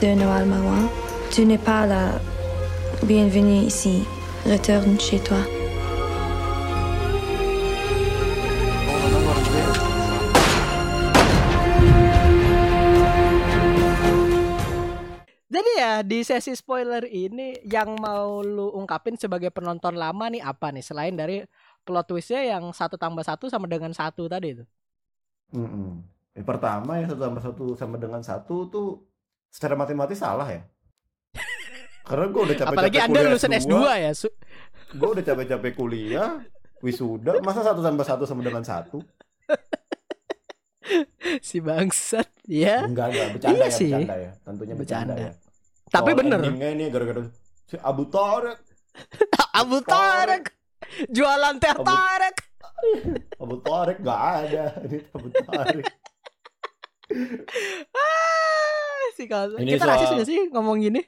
de 0.04 0.12
Noël 0.12 0.44
Marois, 0.44 0.92
tu 1.32 1.46
n'es 1.48 1.58
pas 1.58 1.88
la 1.88 2.20
bienvenue 3.08 3.64
ici. 3.64 4.04
Retourne 4.44 5.00
chez 5.00 5.24
toi. 5.24 5.40
Jadi 15.48 15.72
ya 15.80 16.04
di 16.04 16.20
sesi 16.28 16.52
spoiler 16.60 17.08
ini 17.08 17.56
yang 17.64 17.96
mau 18.04 18.44
lu 18.44 18.68
ungkapin 18.76 19.16
sebagai 19.16 19.48
penonton 19.48 19.96
lama 19.96 20.28
nih 20.28 20.44
apa 20.44 20.76
nih 20.76 20.84
selain 20.84 21.16
dari 21.16 21.48
plot 21.88 22.04
twistnya 22.12 22.44
yang 22.44 22.68
satu 22.76 23.00
tambah 23.00 23.24
satu 23.24 23.48
sama 23.48 23.64
dengan 23.72 23.96
satu 23.96 24.28
tadi 24.28 24.60
itu. 24.60 24.66
Mm-mm. 25.56 26.19
Yang 26.40 26.48
pertama 26.48 26.92
ya 26.96 27.06
satu 27.06 27.20
tambah 27.20 27.44
satu 27.44 27.64
sama 27.76 27.96
dengan 28.00 28.24
satu 28.24 28.72
tuh 28.72 29.04
secara 29.52 29.76
matematis 29.76 30.16
salah 30.16 30.48
ya. 30.48 30.64
Karena 32.02 32.26
gue 32.26 32.42
udah 32.42 32.56
capek-capek 32.56 32.80
Apalagi 32.80 32.98
anda 32.98 33.20
lulusan 33.22 33.52
S2 33.54 33.76
ya. 34.00 34.12
Su- 34.16 34.38
Gue 34.90 35.10
udah 35.14 35.22
capek-capek 35.22 35.72
kuliah, 35.76 36.42
wisuda, 36.80 37.38
masa 37.40 37.62
satu 37.62 37.84
tambah 37.84 38.02
satu 38.02 38.24
sama 38.24 38.42
dengan 38.42 38.64
satu? 38.64 39.04
si 41.40 41.62
bangsat 41.62 42.26
ya. 42.50 42.82
Enggak, 42.82 43.14
enggak, 43.14 43.28
bercanda 43.36 43.54
Iya 43.54 43.68
ya, 43.68 43.70
sih. 43.70 43.92
bercanda 43.92 44.16
ya. 44.18 44.32
Tentunya 44.42 44.74
bercanda, 44.74 45.14
Bercanda. 45.14 45.30
ya. 45.30 45.32
Tapi 45.86 46.10
Soal 46.10 46.18
bener 46.18 46.40
endingnya 46.40 46.70
ini 46.72 46.84
gara-gara 46.88 47.22
si 47.66 47.76
Abu 47.78 48.04
Tarek, 48.08 48.58
Abu 49.62 49.78
Tarek 49.84 50.44
jualan 51.08 51.56
teh 51.58 51.70
Abu- 51.70 51.86
Tarek. 51.86 52.36
Abu 53.38 53.56
Tarek 53.60 53.98
gak 54.00 54.22
ada. 54.42 54.66
Ini 54.82 54.98
Abu 55.12 55.28
Tarek. 55.30 55.86
Ah, 57.92 59.02
si 59.14 59.26
kasus. 59.26 59.58
Ini 59.58 59.72
Kita 59.72 59.84
soal- 59.84 59.92
rasis 59.96 60.10
nggak 60.12 60.28
sih 60.28 60.40
ngomong 60.50 60.78
gini? 60.80 61.02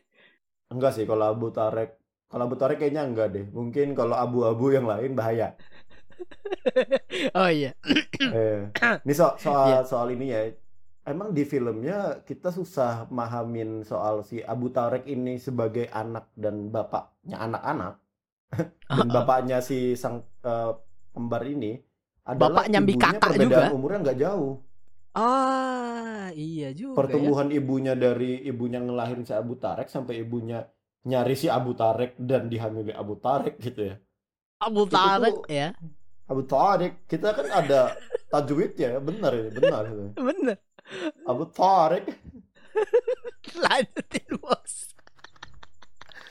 Enggak 0.68 0.94
sih 0.94 1.04
kalau 1.04 1.28
Abu 1.28 1.50
Tarek. 1.50 1.98
Kalau 2.26 2.44
Abu 2.46 2.56
Tarek 2.56 2.80
kayaknya 2.80 3.04
enggak 3.04 3.28
deh. 3.30 3.46
Mungkin 3.46 3.92
kalau 3.92 4.16
abu-abu 4.16 4.72
yang 4.72 4.86
lain 4.86 5.14
bahaya. 5.14 5.54
Oh 7.34 7.50
iya. 7.50 7.74
eh, 8.30 8.70
ini 9.02 9.10
so- 9.12 9.34
soal 9.36 9.82
soal 9.84 10.10
ini 10.10 10.30
ya. 10.30 10.54
Emang 11.02 11.34
di 11.34 11.42
filmnya 11.42 12.22
kita 12.22 12.50
susah 12.50 13.10
mahamin 13.10 13.82
soal 13.82 14.22
si 14.22 14.38
Abu 14.40 14.70
Tarek 14.70 15.10
ini 15.10 15.36
sebagai 15.36 15.90
anak 15.90 16.30
dan 16.36 16.70
bapaknya 16.70 17.42
anak-anak 17.42 17.94
dan 18.94 19.08
bapaknya 19.10 19.58
si 19.60 19.98
sang 19.98 20.22
eh, 20.40 20.72
kembar 21.10 21.42
ini 21.42 21.82
adalah 22.24 22.62
Bapaknya 22.62 22.80
ibunya 22.80 23.10
perbedaan 23.18 23.50
juga. 23.50 23.64
umurnya 23.74 24.00
nggak 24.04 24.20
jauh. 24.22 24.54
Ah, 25.12 26.32
iya 26.32 26.72
juga 26.72 26.96
ya. 26.96 26.98
Pertumbuhan 27.04 27.50
ibunya 27.52 27.94
dari 28.00 28.40
ibunya 28.48 28.80
ngelahirin 28.80 29.28
si 29.28 29.34
Abu 29.36 29.60
Tarek 29.60 29.92
sampai 29.92 30.24
ibunya 30.24 30.64
nyari 31.04 31.36
si 31.36 31.52
Abu 31.52 31.76
Tarek 31.76 32.16
dan 32.16 32.48
dihamili 32.48 32.96
Abu 32.96 33.20
Tarek 33.20 33.60
gitu 33.60 33.92
ya. 33.92 33.96
Abu 34.64 34.88
Tarek 34.88 35.36
tuh- 35.36 35.48
ya. 35.52 35.76
Abu 36.32 36.48
Tarek, 36.48 36.94
kita 37.12 37.36
kan 37.36 37.48
ada 37.52 37.92
tajwidnya 38.32 38.96
ya, 38.96 39.00
benar 39.04 39.36
ini, 39.36 39.50
benar 39.52 39.84
itu. 39.84 40.04
Bener. 40.32 40.58
Abu 41.28 41.44
Tarek. 41.52 42.08
Lanjutin 43.64 44.32
bos. 44.40 44.96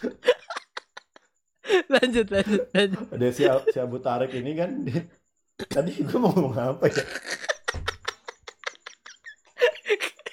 lanjut 1.92 2.26
lanjut 2.32 2.64
lanjut. 2.72 3.04
Ada 3.12 3.26
si, 3.36 3.44
si 3.44 3.78
Abu 3.78 4.00
Tarek 4.00 4.32
ini 4.32 4.56
kan 4.56 4.70
di- 4.88 5.04
tadi 5.68 6.00
gue 6.00 6.16
mau 6.16 6.32
ngomong 6.32 6.56
apa 6.56 6.88
ya? 6.88 7.04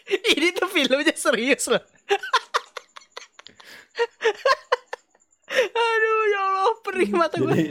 Ini 0.07 0.47
tuh 0.55 0.66
filmnya 0.77 1.15
serius 1.17 1.65
loh. 1.73 1.81
Aduh 5.57 6.21
ya 6.29 6.39
Allah 6.43 6.73
perih 6.85 7.11
mata 7.17 7.35
gue. 7.39 7.49
Jadi, 7.49 7.65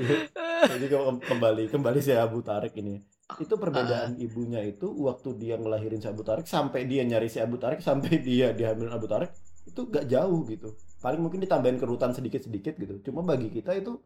jadi 0.67 0.87
ke- 0.91 1.23
kembali 1.29 1.65
kembali 1.71 1.99
si 2.03 2.11
Abu 2.17 2.43
Tarek 2.43 2.75
ini. 2.83 2.99
Itu 3.39 3.59
perbedaan 3.59 4.19
ibunya 4.19 4.63
itu 4.63 4.91
waktu 5.07 5.39
dia 5.39 5.55
ngelahirin 5.59 6.03
si 6.03 6.09
Abu 6.11 6.27
Tarek 6.27 6.47
sampai 6.51 6.87
dia 6.87 7.03
nyari 7.07 7.31
si 7.31 7.39
Abu 7.39 7.59
Tarek 7.63 7.83
sampai 7.83 8.19
dia 8.23 8.51
dihamilin 8.51 8.91
Abu 8.91 9.07
Tarek 9.07 9.31
itu 9.67 9.81
gak 9.87 10.07
jauh 10.11 10.47
gitu. 10.47 10.75
Paling 11.03 11.21
mungkin 11.23 11.43
ditambahin 11.43 11.79
kerutan 11.79 12.11
sedikit-sedikit 12.15 12.75
gitu. 12.79 12.95
Cuma 13.11 13.23
bagi 13.23 13.51
kita 13.51 13.75
itu 13.77 13.99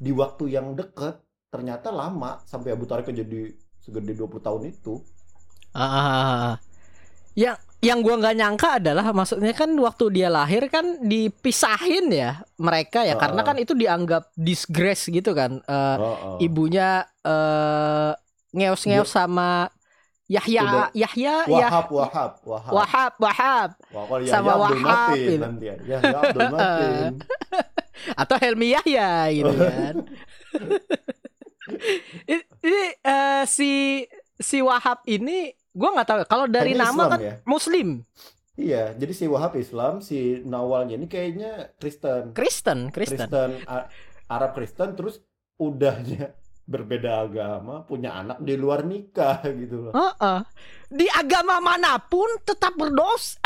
di 0.00 0.10
waktu 0.10 0.54
yang 0.54 0.72
deket 0.74 1.20
ternyata 1.50 1.90
lama 1.92 2.40
sampai 2.46 2.72
Abu 2.72 2.86
Tarek 2.86 3.10
jadi 3.10 3.52
segede 3.82 4.14
20 4.16 4.38
tahun 4.40 4.62
itu. 4.70 5.02
Ah, 5.74 5.86
ah. 5.86 6.52
Yang 7.38 7.58
yang 7.80 8.04
gua 8.04 8.20
nggak 8.20 8.36
nyangka 8.36 8.68
adalah 8.76 9.08
maksudnya 9.10 9.52
kan 9.52 9.72
waktu 9.72 10.04
dia 10.12 10.28
lahir 10.28 10.68
kan 10.68 11.00
dipisahin 11.00 12.12
ya 12.12 12.44
mereka 12.56 13.02
ya 13.02 13.16
Ah, 13.16 13.20
karena 13.20 13.40
kan 13.40 13.56
itu 13.56 13.72
dianggap 13.72 14.28
disgrace 14.36 15.08
gitu 15.08 15.32
kan. 15.32 15.64
Eh, 15.64 15.96
Oh, 15.96 16.36
oh. 16.36 16.36
Ibunya 16.38 17.02
eh 17.20 18.12
ngeos-ngeos 18.50 19.08
sama 19.08 19.70
Yahya 20.26 20.62
Udah. 20.62 20.88
Yahya 20.92 21.34
Yah- 21.42 21.72
Wahab, 21.72 21.86
Wahab, 21.90 22.32
Wahab. 22.44 22.70
Wahab 22.70 23.12
Wahab 23.18 23.70
Wah, 23.90 24.04
Sama 24.22 24.22
Yahya 24.22 24.54
Abdul 24.54 24.60
Wahab 24.60 24.78
Matin 24.84 25.18
gitu. 25.26 25.42
nanti 25.42 25.64
ya. 25.64 25.76
Yahya 25.88 26.16
Abdul 26.20 26.48
Matin. 26.54 27.10
atau 28.14 28.36
Helmi 28.38 28.68
Yahya 28.70 29.08
gitu 29.32 29.52
kan. 29.64 29.94
Ini 32.60 32.82
eh, 33.00 33.42
si 33.46 34.04
si 34.36 34.58
Wahab 34.60 35.00
ini 35.06 35.52
gua 35.70 35.88
nggak 35.94 36.06
tahu 36.06 36.18
ya, 36.18 36.26
kalau 36.26 36.46
dari 36.46 36.72
Kayaknya 36.72 36.84
nama 36.84 36.94
Islam 36.96 37.10
kan 37.10 37.20
ya? 37.20 37.34
Muslim, 37.44 37.88
Iya, 38.54 38.84
jadi 38.92 39.12
si 39.16 39.24
Wahab 39.24 39.56
Islam, 39.56 40.04
si 40.04 40.18
Nawalnya 40.44 40.92
ini 40.94 41.08
kayaknya 41.08 41.72
Kristen. 41.76 42.36
Kristen, 42.36 42.92
Kristen. 42.92 43.28
A- 43.64 43.88
Arab 44.28 44.52
Kristen 44.52 44.92
terus 44.92 45.24
udahnya 45.56 46.36
berbeda 46.68 47.24
agama, 47.24 47.82
punya 47.82 48.14
anak 48.14 48.38
di 48.38 48.54
luar 48.54 48.84
nikah 48.84 49.40
gitu 49.48 49.88
loh. 49.88 49.92
Heeh. 49.92 50.38
Di 50.86 51.08
agama 51.08 51.56
mana 51.58 51.96
pun 51.98 52.28
tetap 52.44 52.76
berdosa, 52.76 53.40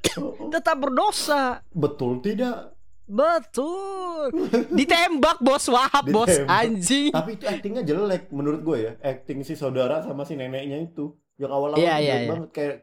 tetap 0.54 0.76
berdosa. 0.76 1.62
Betul 1.70 2.18
tidak? 2.18 2.74
Betul. 3.06 4.34
Ditembak 4.78 5.38
bos 5.38 5.64
Wahab, 5.70 6.04
bos 6.08 6.28
Ditembak. 6.28 6.50
anjing. 6.50 7.12
Tapi 7.14 7.30
itu 7.34 7.44
aktingnya 7.46 7.82
jelek 7.82 8.28
menurut 8.28 8.60
gue 8.60 8.78
ya. 8.80 8.92
Acting 9.00 9.40
si 9.42 9.54
saudara 9.54 10.02
sama 10.02 10.26
si 10.26 10.34
neneknya 10.34 10.76
itu. 10.78 11.14
Yang 11.38 11.52
awal-awal 11.54 11.86
jelek 11.86 12.02
iya, 12.02 12.14
iya. 12.18 12.28
banget 12.28 12.50
kayak 12.50 12.76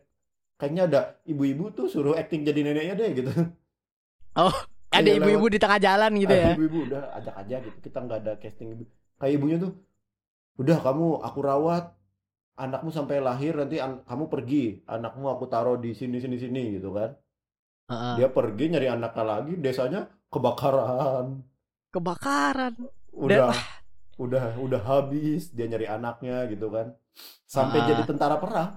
kayaknya 0.56 0.84
ada 0.88 1.02
ibu-ibu 1.28 1.66
tuh 1.76 1.88
suruh 1.92 2.16
acting 2.16 2.48
jadi 2.48 2.60
neneknya 2.64 2.96
deh 2.96 3.10
gitu. 3.12 3.32
Ada 4.96 5.12
Iya, 5.12 5.20
ibu-ibu 5.20 5.46
di 5.52 5.60
tengah 5.60 5.80
jalan 5.80 6.12
gitu 6.16 6.32
ya. 6.32 6.56
Ibu-ibu 6.56 6.80
udah 6.88 7.04
ajak 7.20 7.36
aja 7.36 7.56
gitu. 7.60 7.78
Kita 7.84 7.98
nggak 8.00 8.20
ada 8.24 8.34
casting 8.40 8.68
ibu. 8.80 8.84
Kayak 9.20 9.34
ibunya 9.36 9.58
tuh, 9.60 9.72
udah 10.56 10.78
kamu 10.80 11.08
aku 11.20 11.40
rawat, 11.44 11.86
anakmu 12.56 12.90
sampai 12.96 13.20
lahir 13.20 13.60
nanti 13.60 13.84
an- 13.84 14.04
kamu 14.08 14.32
pergi, 14.32 14.80
anakmu 14.88 15.28
aku 15.28 15.52
taruh 15.52 15.76
di 15.76 15.92
sini 15.92 16.24
sini 16.24 16.40
sini 16.40 16.80
gitu 16.80 16.96
kan. 16.96 17.12
Heeh. 17.92 18.14
Dia 18.24 18.28
pergi 18.32 18.66
nyari 18.72 18.88
anaknya 18.88 19.24
lagi, 19.28 19.54
desanya 19.60 20.08
kebakaran. 20.32 21.44
Kebakaran. 21.92 22.74
Udah 23.12 23.52
udah 24.16 24.56
udah 24.56 24.82
habis 24.88 25.52
dia 25.52 25.68
nyari 25.68 25.92
anaknya 25.92 26.48
gitu 26.48 26.72
kan. 26.72 26.96
Sampai 27.46 27.80
Ah. 27.80 27.86
jadi 27.88 28.04
tentara 28.04 28.36
perang. 28.36 28.76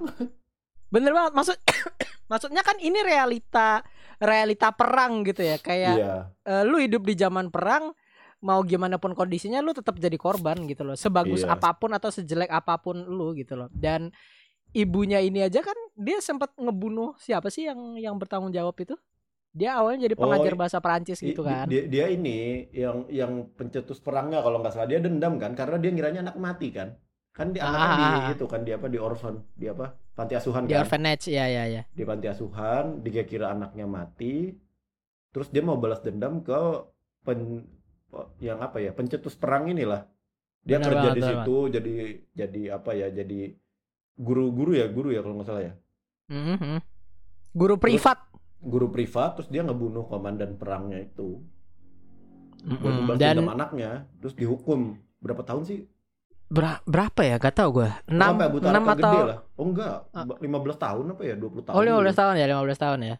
Bener 0.89 1.11
banget. 1.11 1.33
Maksud 1.33 1.57
maksudnya 2.31 2.61
kan 2.61 2.77
ini 2.79 2.99
realita 2.99 3.83
realita 4.17 4.71
perang 4.71 5.23
gitu 5.23 5.43
ya. 5.43 5.57
Kayak 5.57 5.95
Iya. 5.95 6.15
eh, 6.43 6.63
lu 6.63 6.79
hidup 6.79 7.03
di 7.03 7.15
zaman 7.15 7.49
perang 7.49 7.93
mau 8.39 8.63
gimana 8.63 8.97
pun 8.97 9.13
kondisinya 9.13 9.59
lu 9.59 9.73
tetap 9.73 9.97
jadi 9.97 10.15
korban 10.15 10.55
gitu 10.65 10.83
loh 10.83 10.95
sebagus 10.95 11.43
Iya. 11.43 11.53
apa 11.53 11.75
pun 11.75 11.91
atau 11.91 12.07
sejelek 12.07 12.47
apa 12.49 12.79
pun 12.79 12.95
lu 12.95 13.35
gitu 13.35 13.59
loh 13.59 13.67
dan 13.73 14.15
ibunya 14.71 15.19
ini 15.19 15.43
aja 15.43 15.59
kan 15.59 15.75
dia 15.93 16.21
sempat 16.21 16.55
ngebunuh 16.55 17.19
siapa 17.19 17.49
sih 17.49 17.67
yang 17.67 17.97
yang 17.97 18.15
bertanggung 18.15 18.53
jawab 18.53 18.79
itu 18.79 18.95
dia 19.51 19.75
awalnya 19.75 20.07
jadi 20.07 20.15
Oh, 20.15 20.23
pengajar 20.23 20.55
i- 20.55 20.57
bahasa 20.57 20.79
Perancis 20.79 21.19
gitu 21.19 21.43
kan 21.43 21.67
Dia, 21.67 21.91
dia 21.91 22.07
ini 22.07 22.71
yang 22.71 23.11
yang 23.11 23.33
pencetus 23.51 23.99
perangnya 23.99 24.39
kalau 24.39 24.61
nggak 24.61 24.71
salah 24.71 24.87
dia 24.87 25.01
dendam 25.01 25.35
kan 25.35 25.59
karena 25.59 25.75
dia 25.77 25.91
ngiranya 25.91 26.21
anak 26.23 26.37
mati 26.39 26.71
kan. 26.71 26.95
Kan 27.39 27.55
di 27.55 27.63
anaknya 27.63 27.95
di 27.95 28.05
Ah. 28.11 28.35
itu 28.35 28.45
kan 28.51 28.61
di 28.67 28.75
apa 28.75 28.87
di 28.91 28.99
orphan, 28.99 29.39
di 29.55 29.71
apa? 29.71 29.95
Panti 30.13 30.35
asuhan 30.35 30.67
di 30.67 30.75
kan. 30.75 30.83
orphanage 30.83 31.31
ya 31.31 31.47
ya 31.47 31.65
ya 31.71 31.83
Di 31.95 32.03
panti 32.03 32.27
asuhan 32.27 32.99
dia 33.07 33.23
kira 33.23 33.55
anaknya 33.55 33.87
mati. 33.87 34.51
Terus 35.31 35.47
dia 35.55 35.63
mau 35.63 35.79
balas 35.79 36.03
dendam 36.03 36.43
ke 36.43 36.59
pen 37.23 37.63
yang 38.43 38.59
apa 38.59 38.83
ya? 38.83 38.91
Pencetus 38.91 39.39
perang 39.39 39.71
inilah. 39.71 40.03
Dia 40.67 40.83
Benar 40.83 40.91
kerja 40.91 41.09
banget, 41.09 41.15
di 41.15 41.23
situ 41.23 41.57
jadi 41.71 41.95
jadi 42.35 42.63
apa 42.75 42.91
ya? 42.93 43.07
Jadi 43.15 43.55
guru-guru 44.19 44.75
ya, 44.75 44.91
guru 44.91 45.15
ya 45.15 45.23
kalau 45.23 45.39
nggak 45.39 45.49
salah 45.49 45.63
ya. 45.63 45.75
Mhm. 46.29 46.83
guru 47.55 47.81
privat 47.81 48.19
Guru 48.61 48.91
privat 48.91 49.39
terus 49.39 49.49
dia 49.49 49.63
ngebunuh 49.63 50.05
komandan 50.05 50.59
perangnya 50.59 50.99
itu. 51.01 51.39
buat 52.59 52.83
Mhm. 52.83 52.97
membalas 52.99 53.19
dan 53.23 53.39
dendam 53.39 53.55
anaknya 53.55 53.91
terus 54.19 54.35
dihukum 54.35 54.99
berapa 55.23 55.47
tahun 55.47 55.63
sih 55.63 55.79
ber- 56.49 56.83
berapa 56.85 57.21
ya? 57.23 57.37
Gak 57.37 57.55
tau 57.57 57.69
gue 57.71 57.89
enam 58.09 58.35
sampai 58.35 58.47
Abu 58.49 58.57
enam 58.61 58.83
Tarka 58.83 58.93
atau 58.93 58.97
gede 59.13 59.21
lah. 59.25 59.39
Oh 59.55 59.65
enggak. 59.69 59.95
Ah. 60.13 60.25
15 60.25 60.85
tahun 60.85 61.05
apa 61.13 61.23
ya? 61.25 61.35
20 61.37 61.67
tahun 61.67 61.75
oh 61.77 61.83
15 61.83 61.89
dulu. 61.93 62.11
tahun 62.17 62.35
ya 62.35 62.47
15 62.49 62.85
tahun 62.85 63.01
ya. 63.05 63.17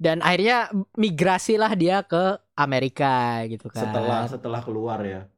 Dan 0.00 0.16
akhirnya 0.24 0.58
migrasi 0.96 1.60
lah 1.60 1.76
dia 1.76 2.00
ke 2.00 2.24
Amerika 2.56 3.44
gitu 3.44 3.68
kan. 3.68 3.92
Setelah 3.92 4.20
setelah 4.24 4.60
keluar 4.64 5.04
ya. 5.04 5.28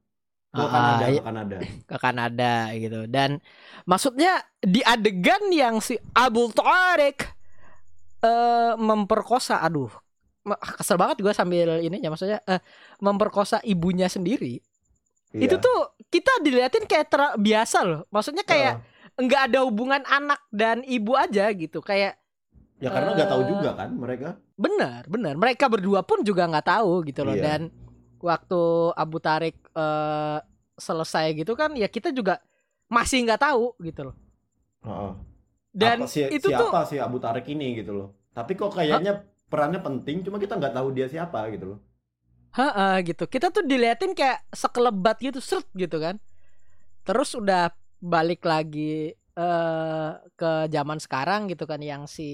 Ke 0.53 0.63
Ah, 0.63 0.69
Kanada 0.69 1.05
iya. 1.09 1.19
ke 1.19 1.25
Kanada. 1.25 1.57
Ke 1.89 1.97
Kanada 1.99 2.55
gitu. 2.77 3.01
Dan 3.09 3.41
maksudnya 3.83 4.33
di 4.59 4.79
adegan 4.81 5.43
yang 5.51 5.83
si 5.83 5.99
Abu 6.13 6.53
Tariq 6.53 7.19
eh 8.23 8.73
memperkosa 8.79 9.59
aduh 9.59 9.91
kesel 10.79 10.95
banget 10.95 11.19
gue 11.19 11.35
sambil 11.35 11.79
ini 11.79 11.99
ya 11.99 12.07
maksudnya 12.07 12.39
eh, 12.47 12.63
memperkosa 12.99 13.59
ibunya 13.65 14.07
sendiri. 14.07 14.63
Iya. 15.33 15.49
itu 15.49 15.57
tuh 15.59 15.81
kita 16.13 16.45
diliatin 16.45 16.85
kayak 16.85 17.07
ter- 17.09 17.37
biasa 17.41 17.79
loh. 17.83 18.01
Maksudnya 18.13 18.45
kayak 18.45 18.85
nggak 19.17 19.43
ada 19.49 19.59
hubungan 19.65 20.05
anak 20.05 20.41
dan 20.53 20.85
ibu 20.85 21.17
aja 21.17 21.49
gitu. 21.57 21.81
Kayak 21.81 22.21
ya 22.77 22.93
karena 22.93 23.17
nggak 23.17 23.31
tahu 23.33 23.43
eh, 23.43 23.49
juga 23.49 23.71
kan 23.73 23.91
mereka. 23.97 24.29
benar 24.55 25.09
benar. 25.09 25.35
Mereka 25.41 25.65
berdua 25.73 26.05
pun 26.05 26.21
juga 26.21 26.45
nggak 26.45 26.69
tahu 26.69 27.03
gitu 27.09 27.25
loh. 27.25 27.33
Iya. 27.33 27.43
dan 27.43 27.61
waktu 28.21 28.61
Abu 28.93 29.17
Tarik 29.19 29.57
eh, 29.73 30.39
selesai 30.77 31.33
gitu 31.35 31.57
kan 31.57 31.73
ya 31.73 31.89
kita 31.89 32.13
juga 32.13 32.39
masih 32.87 33.25
nggak 33.25 33.41
tahu 33.41 33.73
gitu 33.81 34.13
loh. 34.13 34.17
Heeh. 34.85 35.13
dan 35.73 36.05
Apa- 36.05 36.13
si- 36.13 36.29
itu 36.29 36.53
tuh 36.53 36.69
siapa 36.69 36.85
sih 36.85 37.01
Abu 37.01 37.17
Tarik 37.17 37.49
ini 37.49 37.81
gitu 37.81 37.97
loh. 37.97 38.09
Tapi 38.37 38.53
kok 38.53 38.77
kayaknya 38.77 39.25
perannya 39.49 39.81
penting 39.81 40.21
cuma 40.25 40.37
kita 40.37 40.57
nggak 40.61 40.77
tahu 40.77 40.93
dia 40.93 41.09
siapa 41.09 41.49
gitu 41.53 41.77
loh 41.77 41.79
ha 42.53 43.01
gitu 43.01 43.25
kita 43.27 43.49
tuh 43.49 43.65
diliatin 43.65 44.13
kayak 44.13 44.45
sekelebat 44.53 45.17
gitu 45.21 45.41
seret 45.41 45.65
gitu 45.73 45.97
kan 45.97 46.21
terus 47.03 47.33
udah 47.35 47.73
balik 47.99 48.45
lagi 48.45 49.17
eh 49.33 50.11
ke 50.37 50.69
zaman 50.69 51.01
sekarang 51.01 51.49
gitu 51.49 51.65
kan 51.65 51.81
yang 51.81 52.05
si 52.05 52.29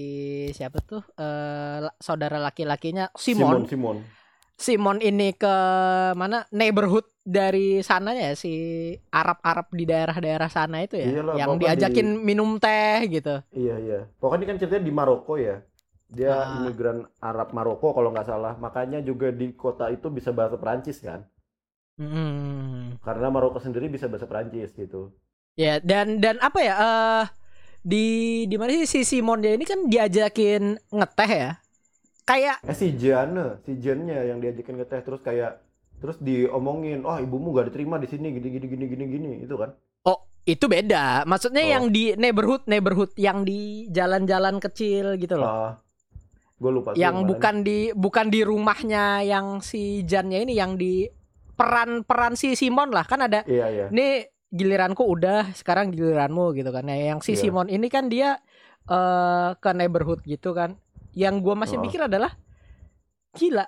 siapa 0.51 0.83
tuh 0.83 0.99
eh 1.15 1.87
la- 1.87 1.95
saudara 2.03 2.35
laki-lakinya 2.43 3.07
Simon 3.15 3.63
Simon 3.63 3.97
Simon 4.59 4.99
ini 4.99 5.31
ke 5.31 5.55
mana 6.19 6.43
neighborhood 6.51 7.07
dari 7.23 7.79
sananya 7.79 8.33
ya 8.33 8.35
si 8.35 8.51
Arab-Arab 9.07 9.71
di 9.71 9.87
daerah-daerah 9.87 10.51
sana 10.51 10.83
itu 10.83 10.99
ya 10.99 11.07
Iyalah, 11.15 11.35
yang 11.39 11.51
diajakin 11.55 12.07
minum 12.19 12.59
teh 12.59 13.07
gitu. 13.07 13.39
Iya 13.55 13.75
iya. 13.79 13.99
Pokoknya 14.19 14.51
kan 14.51 14.55
ceritanya 14.59 14.83
di 14.83 14.91
Maroko 14.91 15.39
ya. 15.39 15.63
Dia 16.09 16.33
Ah. 16.33 16.57
imigran 16.59 17.05
Arab 17.21 17.53
Maroko 17.53 17.93
kalau 17.93 18.09
nggak 18.09 18.25
salah. 18.25 18.57
Makanya 18.57 18.99
juga 18.99 19.29
di 19.29 19.53
kota 19.53 19.87
itu 19.87 20.09
bisa 20.09 20.29
bahasa 20.29 20.57
Perancis 20.57 20.97
kan. 20.99 21.21
Hmm. 21.97 22.95
Karena 23.03 23.27
Maroko 23.27 23.59
sendiri 23.59 23.85
bisa 23.87 24.07
bahasa 24.07 24.25
Perancis 24.25 24.71
gitu. 24.71 25.11
Ya 25.53 25.77
dan 25.77 26.17
dan 26.17 26.39
apa 26.39 26.59
ya 26.59 26.73
eh 26.75 27.25
di 27.79 28.05
di 28.45 28.55
mana 28.55 28.71
sih 28.73 28.87
si 28.87 29.01
Simon 29.03 29.39
dia 29.39 29.53
ini 29.53 29.63
kan 29.63 29.85
diajakin 29.85 30.79
ngeteh 30.89 31.31
ya. 31.31 31.51
Kayak 32.23 32.61
Eh 32.61 32.77
si 32.77 32.93
Jane, 32.93 33.57
si 33.65 33.75
Jane-nya 33.75 34.21
yang 34.23 34.37
diajakin 34.37 34.77
ke 34.77 34.85
teh 34.85 35.01
terus 35.01 35.19
kayak 35.19 35.59
terus 35.99 36.15
diomongin, 36.17 37.03
"Oh, 37.03 37.17
ibumu 37.17 37.51
gak 37.51 37.69
diterima 37.69 37.97
di 37.97 38.07
sini 38.07 38.31
gini 38.31 38.47
gini 38.49 38.65
gini 38.65 38.85
gini 38.87 39.05
gini." 39.05 39.31
Itu 39.43 39.57
kan. 39.57 39.73
oh 40.05 40.15
itu 40.45 40.63
beda. 40.65 41.27
Maksudnya 41.27 41.59
Oh. 41.59 41.71
yang 41.75 41.83
di 41.89 42.15
neighborhood 42.15 42.63
neighborhood 42.65 43.11
yang 43.19 43.43
di 43.43 43.89
jalan-jalan 43.89 44.57
kecil 44.57 45.19
gitu 45.19 45.35
loh. 45.35 45.49
Ah, 45.49 45.71
gue 46.59 46.71
lupa 46.71 46.89
yang 46.93 47.23
bukan 47.23 47.63
di 47.63 47.89
bukan 47.95 48.27
di 48.27 48.43
rumahnya 48.43 49.23
yang 49.23 49.63
si 49.63 50.03
Jannya 50.03 50.43
ini 50.43 50.53
yang 50.53 50.75
di 50.75 51.07
peran-peran 51.55 52.35
si 52.35 52.53
Simon 52.53 52.91
lah 52.91 53.03
kan 53.03 53.23
ada 53.23 53.43
Iya 53.47 53.65
iya. 53.67 53.85
ini 53.89 54.23
giliranku 54.49 55.03
udah 55.03 55.51
sekarang 55.53 55.91
giliranmu 55.91 56.51
gitu 56.53 56.69
kan 56.69 56.83
nah, 56.83 56.95
yang 56.95 57.19
si 57.19 57.35
Iya. 57.35 57.47
Simon 57.47 57.67
ini 57.67 57.87
kan 57.87 58.07
dia 58.07 58.39
eh 58.85 59.49
ke 59.55 59.69
neighborhood 59.71 60.19
gitu 60.23 60.51
kan 60.51 60.75
yang 61.13 61.39
gua 61.39 61.55
masih 61.55 61.79
Oh. 61.79 61.83
pikir 61.83 62.05
adalah 62.05 62.35
gila 63.31 63.65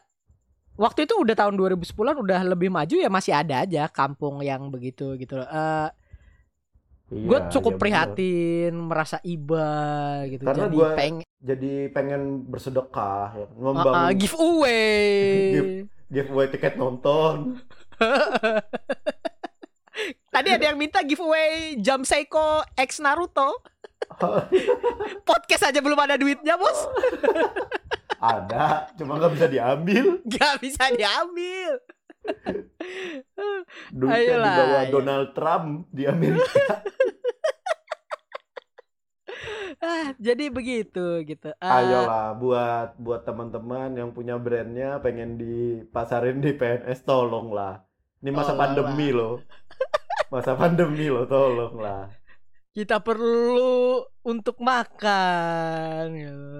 waktu 0.75 1.05
itu 1.05 1.13
udah 1.15 1.35
tahun 1.37 1.55
2010 1.55 1.93
udah 2.17 2.39
lebih 2.43 2.73
maju 2.73 2.95
ya 2.97 3.07
masih 3.07 3.33
ada 3.35 3.61
aja 3.61 3.85
kampung 3.87 4.41
yang 4.41 4.67
begitu 4.67 5.13
gitu 5.15 5.37
loh 5.37 5.47
Eh, 5.47 5.87
Iya, 7.11 7.27
gue 7.27 7.39
cukup 7.51 7.75
iya 7.75 7.77
bener. 7.77 7.83
prihatin 7.83 8.73
merasa 8.87 9.17
iba 9.21 9.67
gitu 10.31 10.47
Karena 10.47 10.63
jadi 10.63 10.75
gua 10.79 10.87
peng 10.95 11.15
Jadi 11.41 11.71
pengen 11.91 12.21
bersedekah 12.47 13.27
ya. 13.35 13.43
Ah, 13.43 13.51
ah, 13.51 13.59
Membangun 13.59 14.15
giveaway 14.15 15.03
Give- 15.51 15.87
giveaway 16.07 16.47
tiket 16.47 16.75
nonton. 16.75 17.59
Tadi 20.31 20.49
ada 20.49 20.65
yang 20.71 20.79
minta 20.79 21.03
giveaway 21.03 21.75
Jam 21.77 22.07
Seiko 22.07 22.63
X 22.73 23.03
Naruto. 23.03 23.59
Podcast 25.27 25.67
aja 25.67 25.79
belum 25.83 25.99
ada 25.99 26.15
duitnya, 26.15 26.55
Bos. 26.55 26.79
Ada, 28.21 28.93
cuma 28.95 29.17
nggak 29.17 29.33
bisa 29.33 29.47
diambil. 29.49 30.05
Gak 30.31 30.61
bisa 30.61 30.93
diambil. 30.93 31.81
Duitnya 33.91 34.15
Ayolah, 34.15 34.47
di 34.47 34.59
bawah 34.59 34.81
ayo. 34.81 34.91
Donald 34.91 35.27
Trump 35.33 35.67
di 35.89 36.03
Amerika. 36.05 36.65
Ah, 39.81 40.13
jadi 40.21 40.53
begitu 40.53 41.25
gitu. 41.25 41.49
Ah, 41.57 41.81
Ayolah, 41.81 42.37
buat 42.37 42.93
buat 43.01 43.25
teman-teman 43.25 43.97
yang 43.97 44.13
punya 44.13 44.37
brandnya 44.37 45.01
pengen 45.01 45.41
dipasarin 45.41 46.37
di 46.37 46.53
PNS, 46.53 47.01
tolonglah. 47.01 47.81
Ini 48.21 48.29
masa 48.29 48.53
Tolonglah. 48.53 48.61
pandemi 48.77 49.09
loh. 49.09 49.41
Masa 50.29 50.53
pandemi 50.53 51.09
loh, 51.09 51.25
tolonglah. 51.25 52.13
kita 52.71 53.01
perlu 53.01 53.99
untuk 54.21 54.61
makan 54.61 56.03
gitu. 56.13 56.51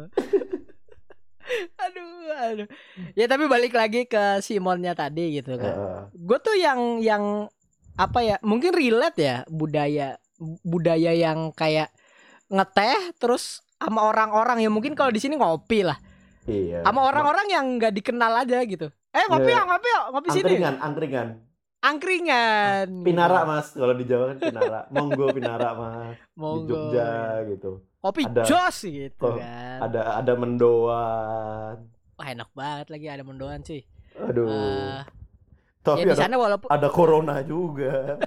aduh, 1.84 2.01
aduh. 2.34 2.68
Ya 3.14 3.26
tapi 3.26 3.46
balik 3.46 3.72
lagi 3.72 4.04
ke 4.04 4.40
Simonnya 4.40 4.92
tadi 4.92 5.36
gitu 5.36 5.56
kan. 5.56 5.74
Heeh. 5.74 6.00
gue 6.14 6.38
tuh 6.40 6.56
yang 6.56 6.80
yang 7.00 7.24
apa 7.94 8.20
ya 8.20 8.36
mungkin 8.42 8.72
relate 8.72 9.18
ya 9.18 9.36
budaya 9.46 10.16
budaya 10.62 11.12
yang 11.12 11.52
kayak 11.52 11.92
ngeteh 12.48 13.14
terus 13.16 13.60
sama 13.76 14.04
orang-orang 14.04 14.58
ya 14.58 14.68
mungkin 14.68 14.92
kalau 14.92 15.10
di 15.10 15.18
sini 15.18 15.36
ngopi 15.36 15.84
lah 15.84 16.00
Iya. 16.44 16.82
sama 16.82 17.04
orang-orang 17.04 17.48
yang 17.48 17.66
nggak 17.76 17.94
dikenal 17.94 18.34
aja 18.36 18.64
gitu 18.64 18.90
eh 19.12 19.26
ngopi 19.28 19.50
ya 19.50 19.62
ngopi 19.62 19.88
ya 19.88 20.00
ngopi 20.10 20.28
sini 20.30 20.42
angkringan, 20.50 20.76
angkringan. 20.80 21.28
angkringan 21.82 22.88
Pinara 23.02 23.44
mas, 23.44 23.68
kalau 23.72 23.92
di 23.92 24.06
Jawa 24.06 24.32
kan 24.32 24.38
pinara. 24.40 24.80
Monggo 24.90 25.26
pinara 25.30 25.70
mas. 25.74 26.16
Di 26.18 26.40
Monggo. 26.40 26.74
Jogja 26.90 27.10
gitu. 27.46 27.72
kopi 27.98 28.22
Ada- 28.24 28.46
jos 28.46 28.78
gitu 28.82 29.22
Oh, 29.22 29.38
kan 29.38 29.78
Ada 29.84 30.02
ada 30.18 30.34
mendoan. 30.34 31.91
Wah 32.22 32.30
enak 32.30 32.50
banget 32.54 32.88
lagi 32.94 33.08
ada 33.10 33.26
mendoan 33.26 33.66
sih 33.66 33.82
Aduh. 34.22 34.46
Eh, 34.46 35.02
Tapi 35.82 36.06
ya 36.06 36.14
di 36.14 36.18
sana 36.20 36.38
walaupun 36.38 36.70
ada 36.70 36.88
corona 36.94 37.42
juga. 37.42 38.22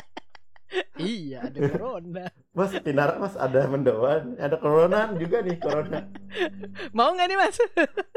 iya 0.98 1.46
ada 1.46 1.58
corona 1.70 2.26
Mas 2.50 2.74
pinara 2.82 3.14
mas 3.22 3.38
ada 3.38 3.70
mendoan, 3.70 4.34
ada 4.34 4.58
corona 4.58 5.14
juga 5.14 5.38
nih 5.46 5.62
corona. 5.62 6.10
mau 6.96 7.14
nggak 7.14 7.26
nih 7.30 7.38
mas 7.38 7.56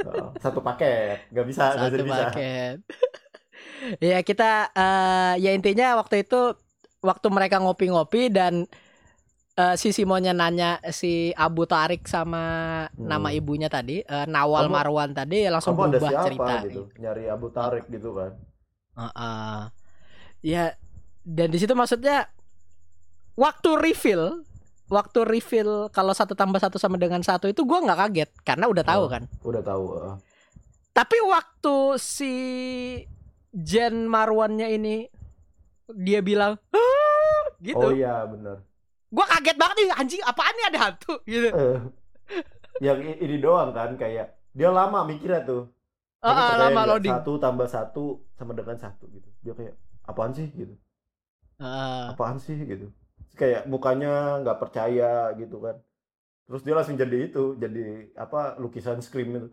Oh, 0.10 0.34
satu 0.42 0.60
paket, 0.66 1.30
nggak 1.30 1.46
bisa, 1.46 1.64
satu 1.78 2.02
bisa. 2.02 2.34
paket. 2.34 2.78
ya 4.10 4.20
kita 4.26 4.74
eh, 4.74 5.34
ya 5.38 5.52
intinya 5.54 6.02
waktu 6.02 6.26
itu 6.26 6.58
waktu 7.04 7.28
mereka 7.30 7.62
ngopi-ngopi 7.62 8.34
dan 8.34 8.66
eh, 9.54 9.76
si 9.76 9.90
Simonnya 9.90 10.32
nanya 10.32 10.70
si 10.90 11.12
Abu 11.32 11.64
Tarik 11.64 12.06
sama 12.06 12.44
Hmm. 12.90 13.06
nama 13.08 13.30
ibunya 13.30 13.68
tadi 13.68 14.02
eh, 14.02 14.26
Nawal 14.26 14.66
Kamu- 14.66 14.74
Marwan 14.74 15.12
tadi 15.12 15.46
langsung 15.46 15.74
Kamu 15.74 15.84
ada 15.84 15.90
berubah 15.92 16.10
siapa 16.10 16.26
cerita. 16.26 16.54
gitu? 16.64 16.82
Nyari 16.98 17.24
Abu 17.28 17.48
Tarik 17.50 17.86
gitu 17.88 18.10
kan? 18.12 18.32
Heeh. 18.96 19.60
Ya 20.42 20.64
dan 21.24 21.48
di 21.48 21.58
situ 21.58 21.72
maksudnya 21.72 22.28
waktu 23.34 23.70
reveal 23.76 24.44
waktu 24.88 25.20
reveal 25.24 25.88
kalau 25.90 26.12
satu 26.12 26.34
tambah 26.34 26.60
satu 26.60 26.76
sama 26.76 26.98
dengan 26.98 27.22
satu 27.22 27.48
itu 27.48 27.64
gua 27.64 27.82
nggak 27.82 28.00
kaget 28.04 28.30
karena 28.44 28.66
udah 28.68 28.84
tahu 28.84 29.04
Oh. 29.06 29.10
kan. 29.10 29.24
Udah 29.42 29.62
tahu. 29.62 29.84
eh. 30.00 30.16
Tapi 30.92 31.18
waktu 31.24 31.76
si 31.98 32.34
Jen 33.50 34.06
Marwannya 34.06 34.70
ini 34.72 35.10
dia 35.90 36.20
bilang 36.20 36.58
gitu. 37.60 37.80
Oh 37.80 37.90
iya 37.90 38.26
benar. 38.26 38.62
Gua 39.14 39.26
kaget 39.30 39.58
banget 39.62 39.76
nih 39.78 39.86
anjing 39.94 40.22
apaan 40.26 40.54
nih 40.58 40.66
ada 40.74 40.80
hantu 40.90 41.14
gitu. 41.30 41.50
Eh, 41.54 41.78
yang 42.82 42.98
ini 42.98 43.38
doang 43.38 43.70
kan 43.70 43.94
kayak 43.94 44.34
dia 44.58 44.70
lama 44.74 45.06
mikirnya 45.06 45.46
tuh. 45.46 45.70
Ah, 46.24 46.34
percaya 46.34 46.72
lama 46.72 46.82
loading. 46.96 47.14
Satu 47.14 47.32
tambah 47.38 47.68
satu 47.70 48.06
sama 48.34 48.58
dengan 48.58 48.74
satu 48.80 49.06
gitu. 49.14 49.30
Dia 49.46 49.54
kayak 49.54 49.76
apaan 50.10 50.34
sih 50.34 50.50
gitu? 50.50 50.74
Ah, 51.62 52.10
Apaan 52.16 52.42
sih 52.42 52.58
gitu? 52.58 52.90
Terus 52.90 53.36
Kayak 53.38 53.62
mukanya 53.70 54.42
nggak 54.42 54.58
percaya 54.58 55.30
gitu 55.38 55.62
kan. 55.62 55.78
Terus 56.50 56.62
dia 56.66 56.74
langsung 56.76 56.98
jadi 56.98 57.18
itu, 57.30 57.56
jadi 57.56 58.12
apa 58.18 58.58
lukisan 58.58 59.00
scream 59.00 59.38
itu. 59.38 59.48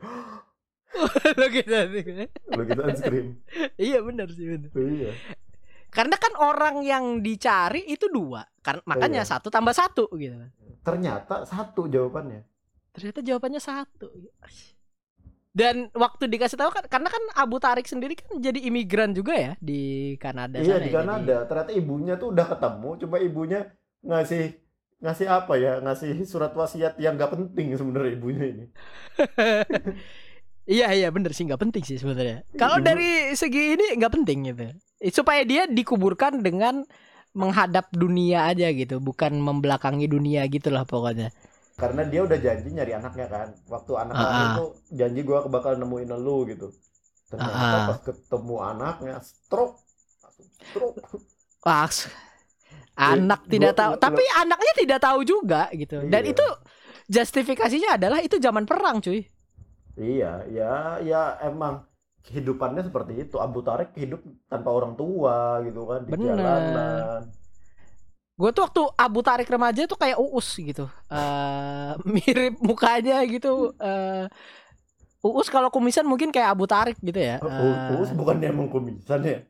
gitu. 1.55 1.75
lukisan 2.57 2.95
scream. 2.97 3.27
Iya 3.77 3.99
benar 4.03 4.29
sih 4.33 4.47
benar. 4.49 4.71
Iya. 4.75 5.11
Karena 5.91 6.15
kan 6.15 6.33
orang 6.35 6.81
yang 6.81 7.05
dicari 7.19 7.85
itu 7.85 8.07
dua. 8.07 8.47
Kan 8.61 8.79
makanya 8.85 9.23
Iya. 9.23 9.31
satu 9.31 9.51
tambah 9.51 9.71
satu 9.71 10.07
gitu. 10.15 10.39
Ternyata 10.81 11.45
satu 11.45 11.85
jawabannya. 11.85 12.47
Ternyata 12.91 13.21
jawabannya 13.21 13.59
satu. 13.59 14.07
Dan 15.51 15.91
waktu 15.93 16.31
dikasih 16.31 16.55
tahu 16.55 16.71
kan 16.71 16.87
karena 16.87 17.11
kan 17.11 17.23
Abu 17.35 17.59
Tarik 17.59 17.83
sendiri 17.85 18.15
kan 18.15 18.39
jadi 18.39 18.63
imigran 18.63 19.11
juga 19.11 19.35
ya 19.35 19.53
di 19.59 20.15
Kanada 20.17 20.63
Iya 20.63 20.79
sana 20.79 20.85
di 20.87 20.91
ya, 20.91 20.95
Kanada. 20.95 21.37
Ternyata 21.45 21.71
ibunya 21.75 22.15
tuh 22.15 22.31
udah 22.31 22.47
ketemu, 22.47 22.89
coba 23.03 23.17
ibunya 23.19 23.61
ngasih 24.01 24.45
ngasih 25.03 25.27
apa 25.27 25.59
ya? 25.59 25.83
Ngasih 25.83 26.23
surat 26.23 26.55
wasiat 26.55 26.95
yang 27.03 27.19
nggak 27.19 27.35
penting 27.35 27.75
sebenarnya 27.75 28.13
ibunya 28.15 28.45
ini. 28.47 28.65
Iya 30.71 30.95
iya 30.95 31.09
bener 31.11 31.35
sih 31.35 31.51
nggak 31.51 31.59
penting 31.59 31.83
sih 31.83 31.99
sebenarnya. 31.99 32.47
Kalau 32.55 32.79
Ibu- 32.79 32.87
dari 32.87 33.11
segi 33.35 33.75
ini 33.75 33.99
nggak 33.99 34.13
penting 34.15 34.39
gitu. 34.47 34.71
Supaya 35.03 35.41
dia 35.43 35.65
dikuburkan 35.65 36.45
dengan 36.45 36.85
menghadap 37.31 37.89
dunia 37.91 38.45
aja 38.45 38.69
gitu, 38.69 38.99
bukan 38.99 39.39
membelakangi 39.39 40.05
dunia 40.05 40.45
gitulah 40.47 40.85
pokoknya. 40.85 41.33
Karena 41.75 42.05
dia 42.05 42.21
udah 42.21 42.37
janji 42.37 42.69
nyari 42.71 42.93
anaknya 42.93 43.27
kan. 43.27 43.49
Waktu 43.65 43.93
anak 43.97 44.15
lahir 44.15 44.45
ah. 44.45 44.55
tuh 44.59 44.71
janji 44.93 45.21
gua 45.25 45.49
bakal 45.49 45.81
nemuin 45.81 46.13
lu 46.15 46.45
gitu. 46.45 46.69
Ternyata 47.31 47.57
Ah, 47.57 47.73
ah. 47.73 47.87
pas 47.89 48.01
ketemu 48.05 48.57
anaknya 48.61 49.17
stroke. 49.23 49.81
Stroke. 50.61 51.01
Wah, 51.65 51.89
s- 51.89 52.11
anak 52.93 53.47
gua- 53.47 53.49
tidak 53.49 53.73
tahu, 53.73 53.93
gua- 53.97 54.03
tapi 54.03 54.23
anaknya 54.37 54.73
tidak 54.77 54.99
tahu 55.01 55.21
juga 55.25 55.63
gitu. 55.73 56.05
Dan 56.05 56.23
Iya. 56.27 56.33
itu 56.37 56.47
justifikasinya 57.09 57.97
adalah 57.97 58.21
itu 58.21 58.37
zaman 58.37 58.69
perang, 58.69 59.01
cuy. 59.01 59.25
Iya, 59.97 60.45
ya 60.51 60.73
ya 61.01 61.23
emang 61.43 61.85
kehidupannya 62.23 62.83
seperti 62.83 63.13
itu. 63.21 63.37
Abu 63.37 63.61
Tarik 63.61 63.93
hidup 63.95 64.21
tanpa 64.47 64.71
orang 64.71 64.95
tua 64.95 65.61
gitu 65.63 65.85
kan 65.85 66.01
di 66.05 66.11
Bener. 66.11 66.37
jalanan. 66.37 67.21
Gue 68.35 68.51
tuh 68.51 68.65
waktu 68.65 68.83
Abu 68.97 69.21
Tarik 69.21 69.47
remaja 69.47 69.85
tuh 69.85 69.97
kayak 69.97 70.17
Uus 70.17 70.49
gitu. 70.55 70.89
eh 71.09 71.93
mirip 72.15 72.57
mukanya 72.59 73.21
gitu. 73.25 73.73
eh 73.77 74.25
Uus 75.21 75.49
kalau 75.49 75.69
kumisan 75.69 76.09
mungkin 76.09 76.33
kayak 76.33 76.49
Abu 76.51 76.65
Tarik 76.65 76.97
gitu 76.99 77.21
ya. 77.21 77.37
U- 77.39 77.53
Eh, 77.53 77.97
Uus 77.97 78.09
bukannya 78.11 78.49
emang 78.49 78.69
kumisan 78.69 79.21
ya? 79.21 79.45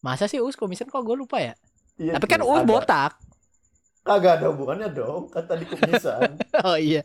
masa 0.00 0.26
sih 0.26 0.36
Uus 0.36 0.52
kumisan 0.54 0.84
kok 0.84 1.00
gue 1.00 1.14
lupa 1.14 1.38
ya. 1.38 1.54
Iya, 1.94 2.18
Tapi 2.18 2.26
kan 2.26 2.42
Uus 2.42 2.60
agak- 2.60 2.68
botak. 2.68 3.12
Kagak 4.04 4.36
ada 4.36 4.52
hubungannya 4.52 4.90
dong, 4.90 5.30
kan 5.30 5.46
tadi 5.46 5.64
kumisan. 5.64 6.34
Oh 6.66 6.76
iya. 6.76 7.00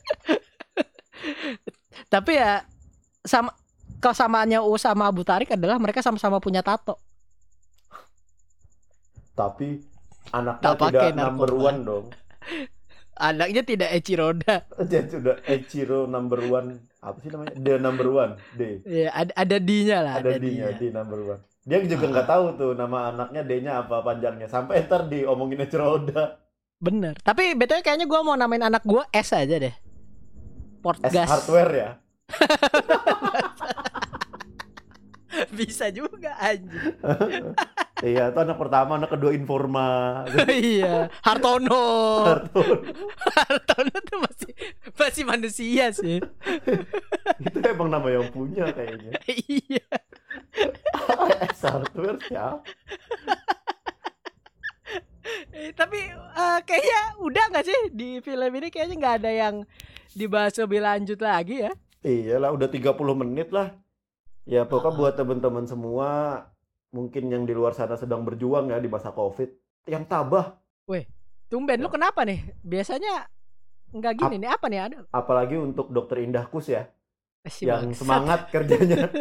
Tapi 2.10 2.32
ya 2.34 2.64
sama 3.22 3.54
kesamaannya 4.00 4.64
Uus 4.64 4.84
sama 4.88 5.06
Abu 5.08 5.22
Tarik 5.28 5.54
adalah 5.54 5.78
mereka 5.78 6.00
sama-sama 6.00 6.40
punya 6.40 6.64
tato. 6.64 6.98
Tapi 9.36 9.80
anaknya 10.36 10.64
Tak 10.64 10.76
tidak 10.92 11.16
number 11.16 11.50
narkoba. 11.52 11.70
one 11.72 11.80
dong. 11.86 12.06
Anaknya 13.20 13.62
tidak 13.68 13.90
Eci 13.92 14.16
Roda. 14.16 14.64
Dia 14.90 15.04
sudah 15.04 15.44
Echiro 15.44 16.08
number 16.08 16.40
one. 16.40 16.80
Apa 17.04 17.20
sih 17.20 17.28
namanya? 17.28 17.52
The 17.60 17.76
number 17.76 18.08
one. 18.08 18.40
D. 18.56 18.80
Ya, 18.88 19.12
ada 19.12 19.32
ada 19.36 19.58
D-nya 19.60 20.00
lah, 20.00 20.14
Ada 20.24 20.36
ada 20.36 20.40
D-nya. 20.40 20.72
D 20.76 20.92
number 20.92 21.20
one. 21.36 21.42
Dia 21.68 21.84
juga 21.84 22.08
nggak 22.08 22.28
tahu 22.28 22.46
tuh 22.56 22.72
nama 22.80 23.12
anaknya 23.12 23.44
D-nya 23.44 23.72
apa 23.84 24.00
panjangnya. 24.04 24.48
Sampai 24.48 24.88
ntar 24.88 25.12
diomongin 25.12 25.60
Echiro 25.60 26.00
Oda. 26.00 26.40
Bener. 26.80 27.20
Tapi 27.20 27.60
betulnya 27.60 27.84
kayaknya 27.84 28.08
gua 28.08 28.24
mau 28.24 28.40
namain 28.40 28.64
anak 28.64 28.88
gua 28.88 29.04
S 29.12 29.36
aja 29.36 29.60
deh. 29.60 29.76
S 29.76 30.80
Portgas. 30.80 31.28
hardware 31.28 31.72
ya. 31.76 31.90
Bisa 35.60 35.92
juga 35.92 36.40
anjing. 36.40 36.96
Iya, 38.00 38.32
itu 38.32 38.40
anak 38.40 38.56
pertama, 38.56 38.96
anak 38.96 39.12
kedua 39.12 39.36
Informa. 39.36 40.24
iya, 40.48 41.12
Hartono. 41.20 41.84
Kartun. 42.24 42.96
Hartono 43.36 43.96
tuh 44.08 44.20
masih 44.24 44.52
masih 44.96 45.24
manusia 45.28 45.92
sih. 45.92 46.24
itu 47.44 47.58
emang 47.60 47.92
nama 47.92 48.08
yang 48.08 48.32
punya 48.32 48.72
kayaknya. 48.72 49.20
iya. 49.28 49.84
S 51.52 51.60
hardware 51.68 52.24
siapa? 52.24 52.64
Eh, 55.52 55.76
tapi 55.76 56.00
eh, 56.16 56.60
kayaknya 56.64 57.02
udah 57.20 57.44
nggak 57.52 57.66
sih 57.68 57.80
di 57.92 58.24
film 58.24 58.52
ini 58.64 58.72
kayaknya 58.72 58.96
nggak 58.96 59.16
ada 59.20 59.32
yang 59.36 59.56
dibahas 60.16 60.56
lebih 60.56 60.88
lanjut 60.88 61.20
lagi 61.20 61.68
ya. 61.68 61.72
Iyalah 62.00 62.56
udah 62.56 62.72
30 62.72 62.96
menit 63.28 63.52
lah. 63.52 63.76
Ya 64.50 64.66
pokoknya 64.66 64.98
buat 64.98 65.14
teman-teman 65.14 65.70
semua 65.70 66.10
mungkin 66.90 67.30
yang 67.30 67.46
di 67.46 67.54
luar 67.54 67.78
sana 67.78 67.94
sedang 67.94 68.26
berjuang 68.26 68.74
ya 68.74 68.82
di 68.82 68.90
masa 68.90 69.14
Covid, 69.14 69.54
yang 69.86 70.04
tabah. 70.04 70.58
Tumben 71.50 71.82
lu 71.82 71.90
Ya. 71.90 71.94
kenapa 71.98 72.22
nih? 72.26 72.46
Biasanya 72.62 73.26
Enggak 73.90 74.22
gini 74.22 74.38
nih 74.38 74.54
apa 74.54 74.70
nih 74.70 74.80
ada 74.86 74.98
Apalagi 75.10 75.58
untuk 75.58 75.90
dokter 75.90 76.22
Indah 76.22 76.46
Kus 76.46 76.70
ya, 76.70 76.86
si 77.50 77.66
yang 77.66 77.90
bangsat. 77.90 77.98
semangat 77.98 78.40
kerjanya. 78.54 79.10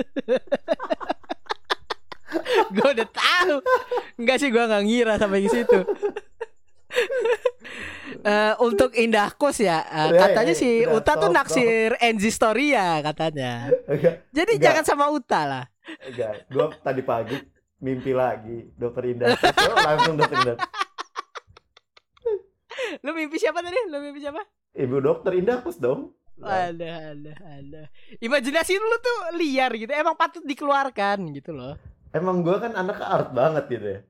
gue 2.68 2.88
udah 2.92 3.08
tahu 3.08 3.64
enggak 4.20 4.36
sih 4.36 4.52
gue 4.52 4.60
nggak 4.60 4.84
ngira 4.84 5.16
sampai 5.16 5.40
ke 5.40 5.48
situ 5.48 5.80
Eh, 8.18 8.54
untuk 8.58 8.90
Indah 8.92 9.30
Kus 9.30 9.58
ya 9.58 9.78
Ya, 9.80 10.10
katanya 10.12 10.50
ya, 10.50 10.58
si 10.58 10.82
udah, 10.82 10.96
Uta 10.96 11.12
tuh 11.14 11.28
stop, 11.28 11.36
naksir 11.36 11.90
Enzi 11.98 12.30
Storia 12.30 12.98
katanya 13.00 13.70
Enggak, 13.84 14.26
jadi 14.28 14.52
Enggak. 14.52 14.64
jangan 14.64 14.84
sama 14.84 15.04
Uta 15.08 15.40
lah 15.42 15.64
enggak. 16.04 16.44
Gua 16.48 16.66
tadi 16.76 17.00
pagi 17.00 17.38
mimpi 17.78 18.10
lagi 18.10 18.66
dokter 18.74 19.06
Indah. 19.06 19.32
Oh, 19.32 19.76
langsung 19.78 20.14
dokter 20.14 20.36
Indah. 20.36 20.58
lu 22.98 23.10
mimpi 23.12 23.36
siapa 23.36 23.58
tadi 23.58 23.78
lu 23.86 23.98
mimpi 24.00 24.18
siapa 24.18 24.42
Ibu 24.72 24.96
dokter 24.98 25.32
Indah 25.34 25.60
Kus 25.60 25.78
dong. 25.78 26.14
ada 26.38 27.10
ada 27.10 27.32
ada 27.40 27.82
imajinasi 28.18 28.74
lu 28.74 28.96
tuh 28.98 29.18
liar 29.34 29.74
gitu 29.74 29.90
emang 29.90 30.14
patut 30.14 30.42
dikeluarkan 30.42 31.30
gitu 31.32 31.50
loh 31.50 31.74
Emang 32.08 32.40
gua 32.40 32.56
kan 32.58 32.72
anak 32.72 32.98
art 32.98 33.30
banget 33.30 33.64
gitu 33.68 33.86
ya. 33.86 34.00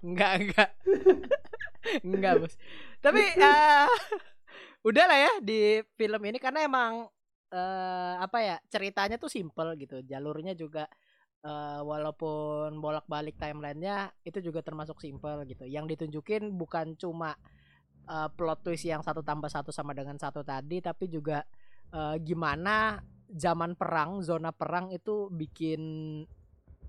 Enggak, 0.00 0.30
enggak. 0.38 0.70
enggak, 2.06 2.42
Bos. 2.42 2.54
Tapi 3.02 3.22
eh 3.38 3.86
udahlah 4.88 5.18
ya 5.18 5.32
di 5.42 5.82
film 5.94 6.22
ini 6.26 6.38
karena 6.38 6.66
emang 6.66 7.06
eh 7.52 8.14
apa 8.18 8.38
ya, 8.40 8.56
ceritanya 8.70 9.16
tuh 9.18 9.30
simple 9.30 9.76
gitu. 9.78 10.00
Jalurnya 10.06 10.54
juga 10.56 10.86
eh 11.42 11.80
walaupun 11.82 12.78
bolak-balik 12.78 13.34
timelinenya 13.34 14.14
itu 14.22 14.38
juga 14.38 14.62
termasuk 14.62 15.02
simple 15.02 15.42
gitu. 15.50 15.66
Yang 15.66 15.96
ditunjukin 15.98 16.54
bukan 16.54 16.94
cuma 16.98 17.34
eh, 18.08 18.28
plot 18.34 18.60
twist 18.66 18.86
yang 18.86 19.02
satu 19.02 19.20
tambah 19.26 19.50
satu 19.50 19.70
sama 19.74 19.92
dengan 19.94 20.16
satu 20.18 20.42
tadi, 20.46 20.78
tapi 20.82 21.10
juga 21.10 21.42
eh, 21.94 22.16
gimana 22.22 23.02
zaman 23.32 23.74
perang, 23.74 24.20
zona 24.20 24.52
perang 24.52 24.92
itu 24.92 25.32
bikin 25.32 25.80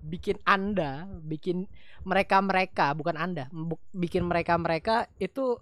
bikin 0.04 0.38
anda, 0.46 1.08
bikin 1.24 1.66
mereka-mereka 2.04 2.92
bukan 3.00 3.16
anda, 3.16 3.48
bikin 3.96 4.28
mereka-mereka 4.28 5.08
itu 5.18 5.58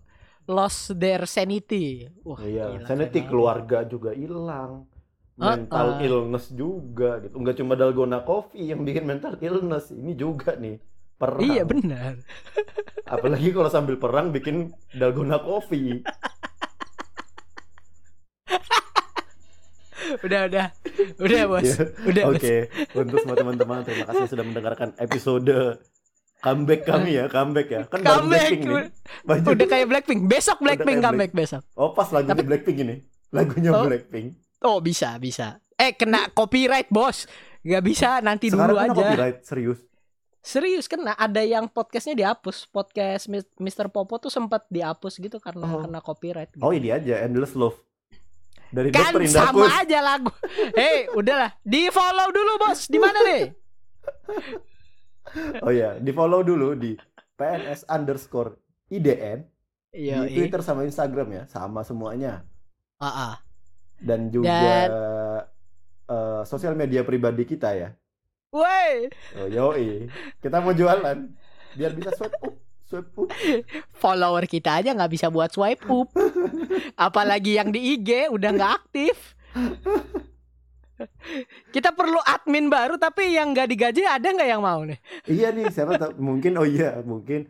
lost 0.49 0.97
their 0.97 1.23
sanity. 1.29 2.09
Wah, 2.25 2.41
Iya, 2.41 2.65
gila, 2.65 2.89
sanity 2.89 3.19
banget. 3.21 3.29
keluarga 3.29 3.77
juga 3.85 4.11
hilang. 4.11 4.89
Mental 5.37 5.97
Uh-uh. 5.97 6.05
illness 6.05 6.45
juga 6.53 7.21
gitu. 7.23 7.33
Enggak 7.39 7.55
cuma 7.57 7.73
dalgona 7.73 8.21
coffee 8.21 8.69
yang 8.71 8.81
bikin 8.85 9.05
mental 9.09 9.37
illness, 9.41 9.89
ini 9.89 10.13
juga 10.13 10.53
nih 10.57 10.77
perang. 11.17 11.41
Iya 11.41 11.63
benar. 11.65 12.13
Apalagi 13.05 13.49
kalau 13.55 13.69
sambil 13.71 13.97
perang 13.97 14.29
bikin 14.35 14.69
dalgona 14.93 15.41
coffee. 15.41 16.05
Udah 20.19 20.41
udah. 20.45 20.65
Udah, 21.17 21.41
Bos. 21.45 21.63
Ya, 21.63 21.75
Udah. 22.03 22.23
Oke, 22.29 22.55
untuk 22.93 23.17
semua 23.19 23.35
teman-teman 23.35 23.77
terima 23.81 24.05
kasih 24.05 24.25
sudah 24.27 24.43
mendengarkan 24.43 24.89
episode 24.97 25.79
comeback 26.37 26.81
kami 26.83 27.09
ya, 27.13 27.25
comeback 27.27 27.67
ya. 27.67 27.81
Kan 27.85 27.99
baru 27.99 28.09
Comeback. 28.19 28.41
Blackpink 28.41 28.61
nih. 28.65 28.85
Baju. 29.23 29.45
Udah 29.47 29.67
kayak 29.67 29.87
Blackpink. 29.87 30.19
Besok 30.25 30.57
Blackpink 30.59 30.97
kayak 30.97 31.05
comeback 31.05 31.31
besok. 31.31 31.61
Oh, 31.73 31.89
pas 31.91 32.09
lagunya 32.09 32.33
Tapi- 32.33 32.45
Blackpink 32.45 32.77
ini. 32.79 32.95
Lagunya 33.29 33.69
Oh. 33.71 33.85
Blackpink. 33.85 34.27
Oh, 34.61 34.77
bisa, 34.79 35.15
bisa. 35.17 35.57
Eh, 35.73 35.93
kena 35.93 36.29
copyright, 36.29 36.89
Bos. 36.89 37.25
Gak 37.61 37.81
bisa 37.81 38.19
nanti 38.19 38.49
Sekarang 38.49 38.73
dulu 38.73 38.81
aja. 38.81 38.89
copyright 38.91 39.37
serius. 39.41 39.79
Serius 40.39 40.89
kena 40.89 41.13
ada 41.13 41.39
yang 41.39 41.69
podcastnya 41.69 42.17
dihapus. 42.17 42.65
Podcast 42.67 43.29
Mr. 43.55 43.85
Popo 43.87 44.17
tuh 44.17 44.29
sempat 44.29 44.65
dihapus 44.67 45.21
gitu 45.21 45.37
karena 45.37 45.69
Oh. 45.69 45.85
kena 45.85 46.01
copyright. 46.01 46.49
gitu. 46.51 46.61
Oh, 46.61 46.73
ini 46.73 46.89
aja 46.89 47.21
Endless 47.21 47.53
Love. 47.53 47.77
Dari 48.71 48.89
Kan. 48.89 49.11
Indah 49.13 49.51
sama 49.51 49.67
aja 49.67 49.99
lagu. 49.99 50.31
Hei, 50.73 51.11
udahlah. 51.11 51.51
Di 51.61 51.91
follow 51.91 52.27
dulu 52.31 52.51
bos. 52.57 52.87
Di 52.87 52.97
mana 52.97 53.19
nih? 53.21 53.43
Oh 55.63 55.71
ya, 55.71 55.95
di 55.95 56.11
follow 56.11 56.43
dulu 56.43 56.75
di 56.75 56.91
PNS 57.37 57.87
underscore 57.87 58.57
IDN 58.91 59.47
Iya. 59.91 60.27
di 60.27 60.35
Twitter 60.35 60.59
sama 60.59 60.83
Instagram 60.83 61.27
ya, 61.31 61.43
sama 61.47 61.83
semuanya. 61.83 62.43
Ah, 62.99 63.07
ah. 63.07 63.33
Dan 63.95 64.27
juga 64.27 64.51
Dan- 64.51 64.91
eh, 66.07 66.41
sosial 66.43 66.75
media 66.75 67.03
pribadi 67.03 67.43
kita 67.43 67.71
ya. 67.71 67.95
Woi, 68.51 69.07
Oh, 69.39 69.47
yoi. 69.47 70.11
Kita 70.39 70.59
mau 70.59 70.71
jualan 70.71 71.31
biar 71.71 71.91
bisa 71.95 72.11
swipe 72.11 72.35
up, 72.43 72.51
swipe 72.91 73.15
up. 73.15 73.29
follower 74.03 74.43
kita 74.43 74.83
aja 74.83 74.91
nggak 74.91 75.11
bisa 75.11 75.31
buat 75.31 75.47
swipe 75.47 75.87
up. 75.87 76.11
Apalagi 77.07 77.55
yang 77.55 77.71
di 77.71 77.95
IG 77.95 78.27
udah 78.27 78.49
nggak 78.51 78.73
aktif. 78.83 79.15
Kita 81.71 81.95
perlu 81.97 82.19
admin 82.21 82.69
baru 82.69 82.99
tapi 82.99 83.33
yang 83.33 83.55
nggak 83.55 83.71
digaji 83.71 84.03
ada 84.05 84.27
nggak 84.27 84.49
yang 84.51 84.61
mau 84.61 84.83
nih? 84.85 84.99
Iya 85.25 85.49
nih, 85.49 85.71
siapa 85.73 85.97
tahu 85.97 86.19
mungkin 86.21 86.59
oh 86.59 86.67
iya, 86.67 87.01
mungkin 87.01 87.49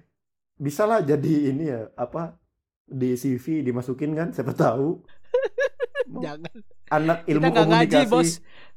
bisa 0.55 0.87
lah 0.87 1.01
jadi 1.01 1.51
ini 1.51 1.67
ya, 1.67 1.89
apa 1.97 2.37
di 2.85 3.17
CV 3.17 3.65
dimasukin 3.65 4.15
kan, 4.15 4.31
siapa 4.31 4.55
tahu. 4.55 5.03
Jangan. 6.23 6.53
Anak 6.91 7.23
Kita 7.23 7.31
ilmu 7.39 7.51
ngaji 7.51 7.67
komunikasi. 7.97 8.11
bos. 8.11 8.31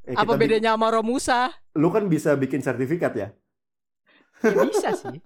Eh, 0.04 0.14
Apa 0.14 0.36
kita 0.36 0.40
bedanya 0.42 0.70
sama 0.76 0.88
Romusa? 0.92 1.40
Lu 1.74 1.88
kan 1.88 2.06
bisa 2.06 2.36
bikin 2.36 2.60
sertifikat 2.60 3.12
ya? 3.16 3.28
Ya 4.44 4.62
bisa 4.68 4.92
sih. 4.92 5.18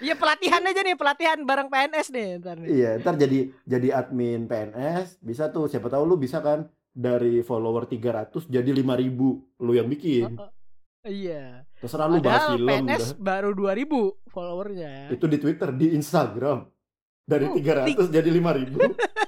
Iya 0.00 0.14
pelatihan 0.14 0.62
aja 0.62 0.80
nih 0.84 0.96
pelatihan 0.96 1.38
bareng 1.42 1.68
PNS 1.68 2.08
nih 2.12 2.28
ntar 2.42 2.56
nih. 2.60 2.68
Iya, 2.68 2.90
ntar 3.00 3.14
jadi 3.16 3.38
jadi 3.64 3.88
admin 3.96 4.44
PNS, 4.44 5.20
bisa 5.20 5.48
tuh 5.48 5.66
siapa 5.66 5.88
tahu 5.88 6.02
lu 6.04 6.16
bisa 6.16 6.40
kan 6.40 6.68
dari 6.90 7.44
follower 7.44 7.84
300 7.84 8.48
jadi 8.48 8.70
5000 8.72 9.62
lu 9.64 9.72
yang 9.72 9.88
bikin. 9.88 10.36
Oh, 10.36 10.48
oh. 10.48 10.50
Iya. 11.06 11.62
Terserah 11.78 12.10
lu 12.10 12.18
bahas 12.18 12.56
film 12.56 12.66
PNS 12.66 13.14
dah. 13.14 13.22
baru 13.22 13.50
2000 13.54 14.32
followernya. 14.32 14.92
Itu 15.14 15.30
di 15.30 15.38
Twitter, 15.38 15.70
di 15.70 15.94
Instagram. 15.94 16.66
Dari 17.26 17.46
Oh, 17.46 17.58
300 17.58 18.10
jadi 18.10 18.30
5000. 18.30 18.74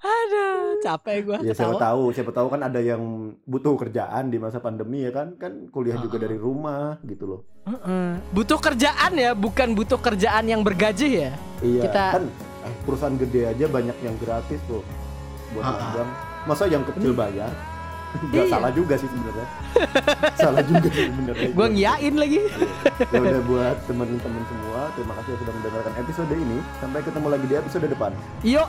Aduh, 0.00 0.80
capek 0.80 1.16
gua 1.28 1.38
Ya 1.44 1.52
siapa 1.52 1.76
tahu, 1.76 2.08
siapa 2.16 2.32
tahu 2.32 2.48
kan 2.48 2.64
ada 2.64 2.80
yang 2.80 3.36
butuh 3.44 3.76
kerjaan 3.76 4.32
di 4.32 4.40
masa 4.40 4.56
pandemi 4.56 5.04
ya 5.04 5.12
kan? 5.12 5.36
Kan 5.36 5.68
kuliah 5.68 6.00
juga 6.00 6.16
dari 6.16 6.40
rumah 6.40 6.96
gitu 7.04 7.24
loh. 7.28 7.40
Heeh. 7.68 8.16
Butuh 8.32 8.56
kerjaan 8.56 9.12
ya, 9.12 9.36
bukan 9.36 9.76
butuh 9.76 10.00
kerjaan 10.00 10.48
yang 10.48 10.64
bergaji 10.64 11.28
ya. 11.28 11.32
Iya, 11.60 11.82
Kita- 11.84 12.12
kan 12.16 12.24
eh, 12.64 12.74
perusahaan 12.88 13.16
gede 13.20 13.52
aja 13.52 13.64
banyak 13.68 13.96
yang 14.00 14.16
gratis 14.16 14.60
tuh 14.64 14.80
buat 15.52 15.64
ah. 15.68 15.76
magang. 15.76 16.10
Masa 16.48 16.64
yang 16.64 16.80
kecil 16.88 17.12
bayar? 17.12 17.52
Gak 18.34 18.48
Iya. 18.48 18.50
salah 18.50 18.72
juga 18.72 18.96
sih 18.96 19.06
sebenarnya. 19.06 19.46
salah 20.42 20.62
juga 20.64 20.88
sih 20.90 21.04
sebenarnya. 21.12 21.48
Gua 21.52 21.66
ngiyain 21.68 22.14
lagi. 22.16 22.40
ya 23.04 23.18
udah 23.20 23.42
buat 23.44 23.76
teman-teman 23.84 24.42
semua, 24.48 24.80
terima 24.96 25.12
kasih 25.20 25.30
sudah 25.36 25.52
mendengarkan 25.60 25.92
episode 26.00 26.32
ini. 26.32 26.58
Sampai 26.80 27.04
ketemu 27.04 27.26
lagi 27.28 27.46
di 27.46 27.54
episode 27.60 27.84
depan. 27.84 28.10
Yo, 28.40 28.64